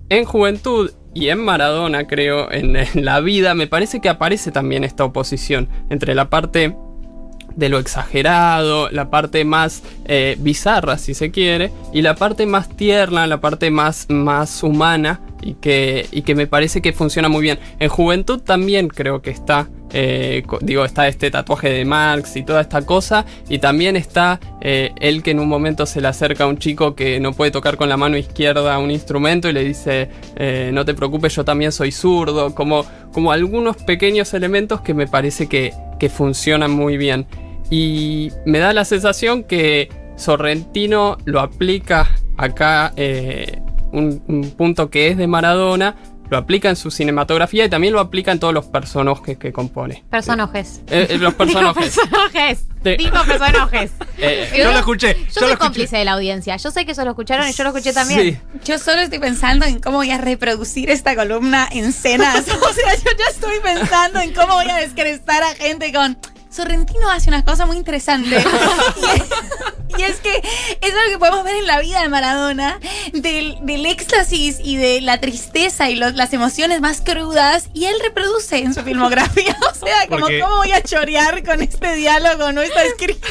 En 0.10 0.26
juventud 0.26 0.92
y 1.14 1.30
en 1.30 1.40
Maradona, 1.40 2.08
creo, 2.08 2.52
en, 2.52 2.78
la 3.04 3.20
vida, 3.20 3.56
me 3.56 3.68
parece 3.68 4.00
que 4.00 4.10
aparece 4.10 4.52
también 4.52 4.84
esta 4.84 5.04
oposición 5.04 5.68
entre 5.90 6.16
la 6.16 6.30
parte 6.30 6.76
de 7.56 7.70
lo 7.70 7.80
exagerado, 7.80 8.90
la 8.92 9.10
parte 9.10 9.44
más 9.44 9.82
eh, 10.06 10.36
bizarra, 10.40 11.00
si 11.00 11.16
se 11.16 11.32
quiere, 11.32 11.72
y 11.92 12.04
la 12.04 12.16
parte 12.16 12.46
más 12.46 12.70
tierna, 12.70 13.26
la 13.26 13.42
parte 13.42 13.72
más, 13.72 14.06
más 14.10 14.62
humana, 14.62 15.22
y 15.48 15.54
que, 15.54 16.06
y 16.12 16.24
que 16.24 16.36
me 16.36 16.46
parece 16.46 16.82
que 16.82 16.92
funciona 16.92 17.30
muy 17.30 17.42
bien. 17.42 17.58
En 17.80 17.88
Juventud 17.88 18.42
también 18.42 18.90
creo 18.90 19.22
que 19.22 19.30
está, 19.30 19.70
eh, 19.94 20.44
digo, 20.60 20.84
está 20.84 21.08
este 21.08 21.32
tatuaje 21.32 21.70
de 21.70 21.86
Marx 21.86 22.36
y 22.36 22.44
toda 22.44 22.60
esta 22.60 22.82
cosa, 22.86 23.26
y 23.48 23.60
también 23.60 23.96
está 23.96 24.42
eh, 24.60 24.92
él 25.00 25.24
que 25.24 25.32
en 25.32 25.40
un 25.40 25.48
momento 25.48 25.86
se 25.86 26.02
le 26.02 26.10
acerca 26.10 26.44
a 26.44 26.48
un 26.48 26.58
chico 26.58 26.96
que 26.96 27.22
no 27.22 27.32
puede 27.32 27.52
tocar 27.52 27.78
con 27.78 27.88
la 27.88 27.96
mano 27.96 28.18
izquierda 28.18 28.78
un 28.78 28.92
instrumento 28.92 29.48
y 29.48 29.54
le 29.54 29.64
dice, 29.64 30.10
eh, 30.36 30.70
no 30.74 30.84
te 30.84 30.94
preocupes, 30.94 31.34
yo 31.34 31.46
también 31.46 31.72
soy 31.72 31.94
zurdo, 31.94 32.54
como, 32.54 32.86
como 33.14 33.32
algunos 33.32 33.78
pequeños 33.78 34.34
elementos 34.34 34.82
que 34.82 34.94
me 34.94 35.08
parece 35.08 35.48
que, 35.48 35.74
que 35.98 36.10
funcionan 36.10 36.72
muy 36.72 36.98
bien. 36.98 37.26
Y 37.70 38.32
me 38.46 38.60
da 38.60 38.74
la 38.74 38.84
sensación 38.84 39.44
que 39.44 39.90
Sorrentino 40.18 41.18
lo 41.24 41.40
aplica 41.40 42.10
acá, 42.38 42.92
eh, 42.98 43.62
un, 43.92 44.22
un 44.28 44.52
punto 44.52 44.90
que 44.90 45.10
es 45.10 45.18
de 45.18 45.28
Maradona, 45.28 45.96
lo 46.30 46.38
aplica 46.38 46.68
en 46.68 46.76
su 46.76 46.92
cinematografía 46.92 47.64
y 47.64 47.70
también 47.70 47.94
lo 47.94 48.02
aplica 48.02 48.34
en 48.34 48.40
todos 48.40 48.54
los 48.54 48.66
personajes 48.66 49.38
que 49.38 49.54
compone. 49.54 50.04
Personajes. 50.10 50.82
Eh, 50.88 51.08
eh, 51.12 51.18
los 51.18 51.34
personajes. 51.36 51.96
Digo 52.04 52.12
personajes. 52.12 52.66
Digo 52.98 53.24
personajes. 53.26 53.92
Eh, 54.20 54.50
Yo 54.58 54.72
lo 54.72 54.80
escuché, 54.80 55.14
Yo 55.14 55.26
yo 55.26 55.32
soy 55.32 55.42
lo 55.44 55.48
escuché. 55.50 55.58
cómplice 55.60 55.98
de 55.98 56.06
la 56.06 56.14
audiencia. 56.14 56.58
Yo 56.58 56.72
sé 56.72 56.88
que 56.88 56.94
eso 56.94 57.04
lo 57.06 57.12
escucharon 57.12 57.48
y 57.48 57.52
yo 57.54 57.64
lo 57.64 57.70
escuché 57.70 57.94
también. 57.94 58.20
Sí. 58.20 58.60
Yo 58.66 58.80
solo 58.80 59.02
estoy 59.02 59.20
pensando 59.20 59.64
en 59.68 59.80
cómo 59.80 59.98
voy 59.98 60.10
a 60.10 60.18
reproducir 60.18 60.90
esta 60.90 61.16
columna 61.16 61.70
en 61.72 61.94
cenas. 61.94 62.46
O 62.48 62.74
sea, 62.74 62.96
yo 62.96 63.12
ya 63.16 63.26
estoy 63.30 63.60
pensando 63.62 64.20
en 64.20 64.34
cómo 64.34 64.56
voy 64.56 64.70
a 64.72 64.78
descrestar 64.78 65.44
a 65.44 65.54
gente 65.54 65.94
con. 65.94 66.18
Sorrentino 66.58 67.10
hace 67.10 67.30
una 67.30 67.46
cosa 67.46 67.66
muy 67.66 67.78
interesante. 67.78 68.30
y, 68.98 69.06
es, 69.06 70.00
y 70.00 70.04
es 70.04 70.16
que 70.20 70.36
es 70.82 70.92
algo 70.94 71.12
que 71.12 71.18
podemos 71.20 71.44
ver 71.44 71.56
en 71.56 71.68
la 71.68 71.80
vida 71.80 72.02
de 72.02 72.10
Maradona, 72.10 72.80
del, 73.14 73.58
del 73.62 73.86
éxtasis 73.86 74.58
y 74.62 74.76
de 74.78 75.02
la 75.02 75.20
tristeza 75.22 75.90
y 75.90 75.96
los- 75.96 76.16
las 76.16 76.34
emociones 76.34 76.82
más 76.82 77.02
crudas, 77.02 77.70
y 77.74 77.86
él 77.86 77.96
reproduce 78.04 78.58
en 78.58 78.74
su 78.74 78.82
filmografía. 78.84 79.56
O 79.72 79.86
sea, 79.86 80.08
como 80.08 80.22
Porque- 80.22 80.40
cómo 80.40 80.56
voy 80.58 80.72
a 80.72 80.82
chorear 80.82 81.44
con 81.44 81.62
este 81.62 81.94
diálogo, 81.96 82.52
no 82.52 82.62
está 82.62 82.84
escrito. 82.84 83.28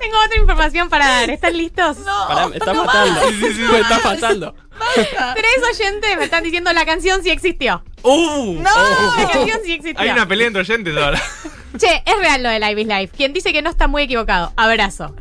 Tengo 0.00 0.16
otra 0.24 0.38
información 0.38 0.88
para 0.88 1.06
dar. 1.08 1.30
¿Están 1.30 1.56
listos? 1.56 1.98
No, 1.98 2.28
Pará, 2.28 2.46
me 2.48 2.56
está 2.56 2.72
no 2.72 2.84
matando. 2.84 3.20
Sí, 3.28 3.34
sí, 3.40 3.52
sí. 3.54 3.62
me 3.62 3.80
está 3.80 3.98
matando. 4.04 4.54
basta. 4.78 5.34
Tres 5.34 5.80
oyentes 5.80 6.16
me 6.16 6.24
están 6.24 6.44
diciendo 6.44 6.72
la 6.72 6.86
canción 6.86 7.22
sí 7.24 7.30
existió. 7.30 7.82
¡Uh! 8.02 8.54
No. 8.62 8.70
La 9.18 9.28
canción 9.30 9.58
sí 9.64 9.72
existió. 9.72 10.00
Hay 10.00 10.10
una 10.10 10.28
pelea 10.28 10.46
entre 10.46 10.60
oyentes 10.62 10.96
ahora. 10.96 11.20
Che, 11.76 12.02
es 12.06 12.18
real 12.20 12.42
lo 12.42 12.48
de 12.48 12.60
Live 12.60 12.80
is 12.82 12.86
Life. 12.88 13.08
Quien 13.16 13.32
dice 13.32 13.52
que 13.52 13.62
no 13.62 13.70
está 13.70 13.86
muy 13.88 14.02
equivocado. 14.02 14.52
Abrazo. 14.56 15.14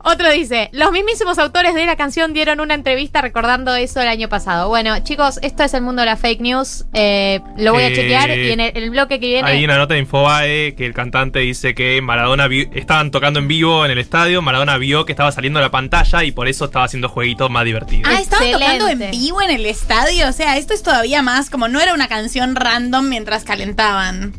Otro 0.00 0.30
dice, 0.30 0.70
los 0.72 0.92
mismísimos 0.92 1.38
autores 1.40 1.74
de 1.74 1.84
la 1.84 1.96
canción 1.96 2.32
dieron 2.32 2.60
una 2.60 2.74
entrevista 2.74 3.20
recordando 3.20 3.74
eso 3.74 4.00
el 4.00 4.06
año 4.06 4.28
pasado. 4.28 4.68
Bueno, 4.68 4.96
chicos, 5.00 5.40
esto 5.42 5.64
es 5.64 5.74
el 5.74 5.82
mundo 5.82 6.02
de 6.02 6.06
la 6.06 6.16
fake 6.16 6.40
news. 6.40 6.84
Eh, 6.94 7.40
lo 7.56 7.72
voy 7.72 7.82
a 7.82 7.88
Eh, 7.88 7.94
chequear 7.96 8.30
y 8.30 8.52
en 8.52 8.60
el, 8.60 8.76
el 8.76 8.90
bloque 8.90 9.18
que 9.18 9.26
viene... 9.26 9.48
Hay 9.50 9.64
una 9.64 9.76
nota 9.76 9.94
de 9.94 10.00
Infobae 10.00 10.76
que 10.76 10.86
el 10.86 10.94
cantante 10.94 11.40
dice 11.40 11.74
que 11.74 12.00
Maradona 12.00 12.46
vi- 12.46 12.68
estaban 12.74 13.10
tocando 13.10 13.40
en 13.40 13.48
vivo 13.48 13.84
en 13.84 13.90
el 13.90 13.98
estadio, 13.98 14.40
Maradona 14.40 14.78
vio 14.78 15.04
que 15.04 15.12
estaba 15.12 15.32
saliendo 15.32 15.60
la 15.60 15.72
pantalla 15.72 16.22
y 16.22 16.30
por 16.30 16.46
eso 16.46 16.66
estaba 16.66 16.84
haciendo 16.84 17.08
jueguitos 17.08 17.50
más 17.50 17.64
divertidos. 17.64 18.08
Ah, 18.14 18.20
estaban 18.20 18.52
tocando 18.52 18.88
en 18.88 19.10
vivo 19.10 19.42
en 19.42 19.50
el 19.50 19.66
estadio. 19.66 20.28
O 20.28 20.32
sea, 20.32 20.58
esto 20.58 20.74
es 20.74 20.82
todavía 20.84 21.22
más 21.22 21.50
como 21.50 21.66
no 21.66 21.80
era 21.80 21.92
una 21.92 22.06
canción 22.06 22.54
random 22.54 23.08
mientras 23.08 23.42
calentaban. 23.42 24.32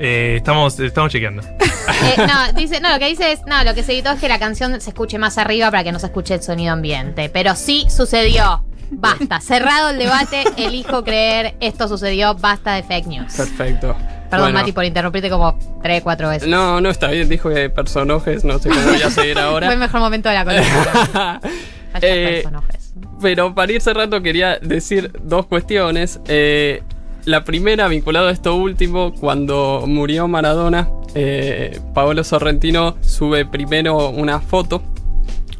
Eh, 0.00 0.34
estamos, 0.38 0.78
estamos 0.80 1.12
chequeando. 1.12 1.42
Eh, 2.02 2.14
no, 2.18 2.52
dice, 2.54 2.80
no, 2.80 2.90
lo 2.92 2.98
que 2.98 3.08
dice 3.08 3.32
es, 3.32 3.40
no, 3.46 3.62
lo 3.64 3.74
que 3.74 3.82
se 3.82 3.92
evitó 3.92 4.10
es 4.12 4.20
que 4.20 4.28
la 4.28 4.38
canción 4.38 4.80
se 4.80 4.90
escuche 4.90 5.18
más 5.18 5.36
arriba 5.38 5.70
para 5.70 5.82
que 5.82 5.92
no 5.92 5.98
se 5.98 6.06
escuche 6.06 6.34
el 6.34 6.42
sonido 6.42 6.72
ambiente. 6.72 7.28
Pero 7.30 7.56
sí 7.56 7.86
sucedió. 7.90 8.64
Basta. 8.92 9.40
Cerrado 9.42 9.90
el 9.90 9.98
debate, 9.98 10.44
elijo 10.56 11.02
creer 11.04 11.56
esto 11.60 11.88
sucedió, 11.88 12.34
basta 12.34 12.74
de 12.74 12.84
fake 12.84 13.06
news. 13.06 13.34
Perfecto. 13.34 13.96
Perdón, 14.30 14.46
Bueno. 14.46 14.58
Mati, 14.60 14.72
por 14.72 14.84
interrumpirte 14.84 15.28
como 15.28 15.58
tres, 15.82 16.02
cuatro 16.02 16.28
veces. 16.28 16.48
No, 16.48 16.80
no 16.80 16.90
está 16.90 17.08
bien, 17.08 17.28
dijo 17.28 17.50
que 17.50 17.68
personajes, 17.70 18.44
no 18.44 18.58
sé 18.60 18.68
cómo 18.68 18.82
voy 18.82 19.02
a 19.02 19.10
seguir 19.10 19.14
Fue 19.34 19.42
el 19.42 19.48
ahora. 19.48 19.76
mejor 19.76 20.00
momento 20.00 20.28
de 20.28 20.34
la 20.36 20.44
columna. 20.44 21.40
Eh, 22.02 22.40
personajes. 22.44 22.94
Pero 23.20 23.54
para 23.54 23.72
ir 23.72 23.80
cerrando 23.82 24.22
quería 24.22 24.58
decir 24.60 25.10
dos 25.22 25.46
cuestiones. 25.46 26.20
Eh, 26.28 26.82
la 27.24 27.44
primera, 27.44 27.88
vinculado 27.88 28.28
a 28.28 28.32
esto 28.32 28.54
último, 28.56 29.12
cuando 29.12 29.84
murió 29.86 30.28
Maradona, 30.28 30.88
eh, 31.14 31.80
Paolo 31.94 32.24
Sorrentino 32.24 32.96
sube 33.00 33.44
primero 33.44 34.10
una 34.10 34.40
foto 34.40 34.82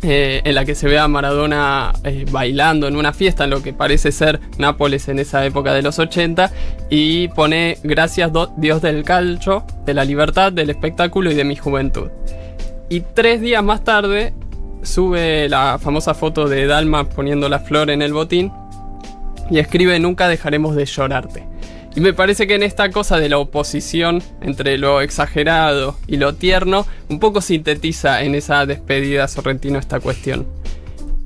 eh, 0.02 0.40
en 0.44 0.54
la 0.54 0.64
que 0.64 0.74
se 0.74 0.86
ve 0.86 0.98
a 0.98 1.08
Maradona 1.08 1.92
eh, 2.04 2.24
bailando 2.30 2.88
en 2.88 2.96
una 2.96 3.12
fiesta 3.12 3.44
en 3.44 3.50
lo 3.50 3.62
que 3.62 3.74
parece 3.74 4.12
ser 4.12 4.40
Nápoles 4.56 5.08
en 5.08 5.18
esa 5.18 5.44
época 5.44 5.74
de 5.74 5.82
los 5.82 5.98
80 5.98 6.50
y 6.88 7.28
pone 7.28 7.76
gracias 7.82 8.30
Dios 8.56 8.80
del 8.80 9.04
calcio, 9.04 9.64
de 9.84 9.92
la 9.92 10.06
libertad, 10.06 10.52
del 10.52 10.70
espectáculo 10.70 11.30
y 11.30 11.34
de 11.34 11.44
mi 11.44 11.56
juventud. 11.56 12.08
Y 12.88 13.00
tres 13.00 13.42
días 13.42 13.62
más 13.62 13.84
tarde 13.84 14.32
sube 14.82 15.50
la 15.50 15.78
famosa 15.78 16.14
foto 16.14 16.48
de 16.48 16.66
Dalma 16.66 17.10
poniendo 17.10 17.50
la 17.50 17.58
flor 17.58 17.90
en 17.90 18.00
el 18.00 18.14
botín 18.14 18.50
y 19.50 19.58
escribe 19.58 19.98
nunca 19.98 20.28
dejaremos 20.28 20.76
de 20.76 20.86
llorarte. 20.86 21.49
Y 21.94 22.00
me 22.00 22.12
parece 22.12 22.46
que 22.46 22.54
en 22.54 22.62
esta 22.62 22.90
cosa 22.90 23.18
de 23.18 23.28
la 23.28 23.38
oposición 23.38 24.22
entre 24.40 24.78
lo 24.78 25.00
exagerado 25.00 25.96
y 26.06 26.16
lo 26.16 26.34
tierno, 26.34 26.86
un 27.08 27.18
poco 27.18 27.40
sintetiza 27.40 28.22
en 28.22 28.34
esa 28.34 28.64
despedida 28.64 29.26
sorrentino 29.26 29.78
esta 29.78 29.98
cuestión. 29.98 30.46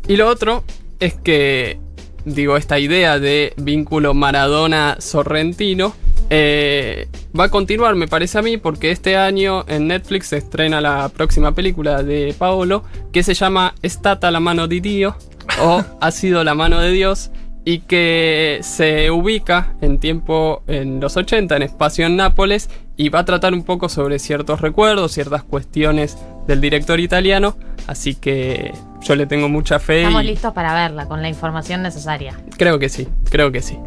Y 0.08 0.16
lo 0.16 0.28
otro 0.28 0.64
es 1.00 1.14
que, 1.14 1.78
digo, 2.24 2.56
esta 2.56 2.78
idea 2.78 3.18
de 3.18 3.52
vínculo 3.56 4.14
Maradona-Sorrentino 4.14 5.94
eh, 6.30 7.08
va 7.38 7.44
a 7.44 7.48
continuar, 7.50 7.94
me 7.94 8.08
parece 8.08 8.38
a 8.38 8.42
mí, 8.42 8.56
porque 8.56 8.90
este 8.90 9.16
año 9.16 9.64
en 9.68 9.88
Netflix 9.88 10.28
se 10.28 10.38
estrena 10.38 10.80
la 10.80 11.10
próxima 11.10 11.54
película 11.54 12.02
de 12.02 12.34
Paolo 12.36 12.84
que 13.12 13.22
se 13.22 13.34
llama 13.34 13.74
Estata 13.82 14.30
la 14.30 14.40
mano 14.40 14.66
di 14.66 14.80
Dio 14.80 15.16
o 15.60 15.84
Ha 16.00 16.10
sido 16.10 16.42
la 16.42 16.54
mano 16.54 16.80
de 16.80 16.90
Dios 16.90 17.30
y 17.64 17.80
que 17.80 18.60
se 18.62 19.10
ubica 19.10 19.74
en 19.80 19.98
tiempo 19.98 20.62
en 20.66 21.00
los 21.00 21.16
80 21.16 21.56
en 21.56 21.62
espacio 21.62 22.06
en 22.06 22.16
Nápoles 22.16 22.68
y 22.96 23.08
va 23.08 23.20
a 23.20 23.24
tratar 23.24 23.54
un 23.54 23.64
poco 23.64 23.88
sobre 23.88 24.18
ciertos 24.18 24.60
recuerdos, 24.60 25.12
ciertas 25.12 25.42
cuestiones 25.42 26.18
del 26.46 26.60
director 26.60 27.00
italiano, 27.00 27.56
así 27.86 28.14
que 28.14 28.72
yo 29.02 29.16
le 29.16 29.26
tengo 29.26 29.48
mucha 29.48 29.78
fe 29.78 30.02
Estamos 30.02 30.22
y 30.22 30.26
listos 30.26 30.52
para 30.52 30.74
verla 30.74 31.06
con 31.06 31.22
la 31.22 31.28
información 31.28 31.82
necesaria. 31.82 32.38
creo 32.56 32.78
que 32.78 32.88
sí, 32.88 33.08
creo 33.30 33.50
que 33.50 33.62
sí. 33.62 33.78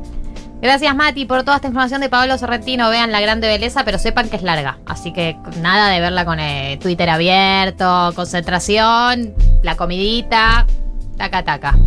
Gracias, 0.59 0.95
Mati, 0.95 1.25
por 1.25 1.43
toda 1.43 1.57
esta 1.57 1.67
información 1.67 2.01
de 2.01 2.09
Pablo 2.09 2.35
Sorrentino. 2.39 2.89
Vean 2.89 3.11
la 3.11 3.21
grande 3.21 3.47
belleza, 3.47 3.85
pero 3.85 3.99
sepan 3.99 4.27
que 4.27 4.37
es 4.37 4.41
larga. 4.41 4.79
Así 4.87 5.13
que 5.13 5.37
nada 5.61 5.89
de 5.91 5.99
verla 5.99 6.25
con 6.25 6.39
eh, 6.39 6.79
Twitter 6.81 7.07
abierto, 7.11 8.11
concentración, 8.15 9.35
la 9.61 9.77
comidita, 9.77 10.65
taca 11.15 11.43
taca. 11.43 11.77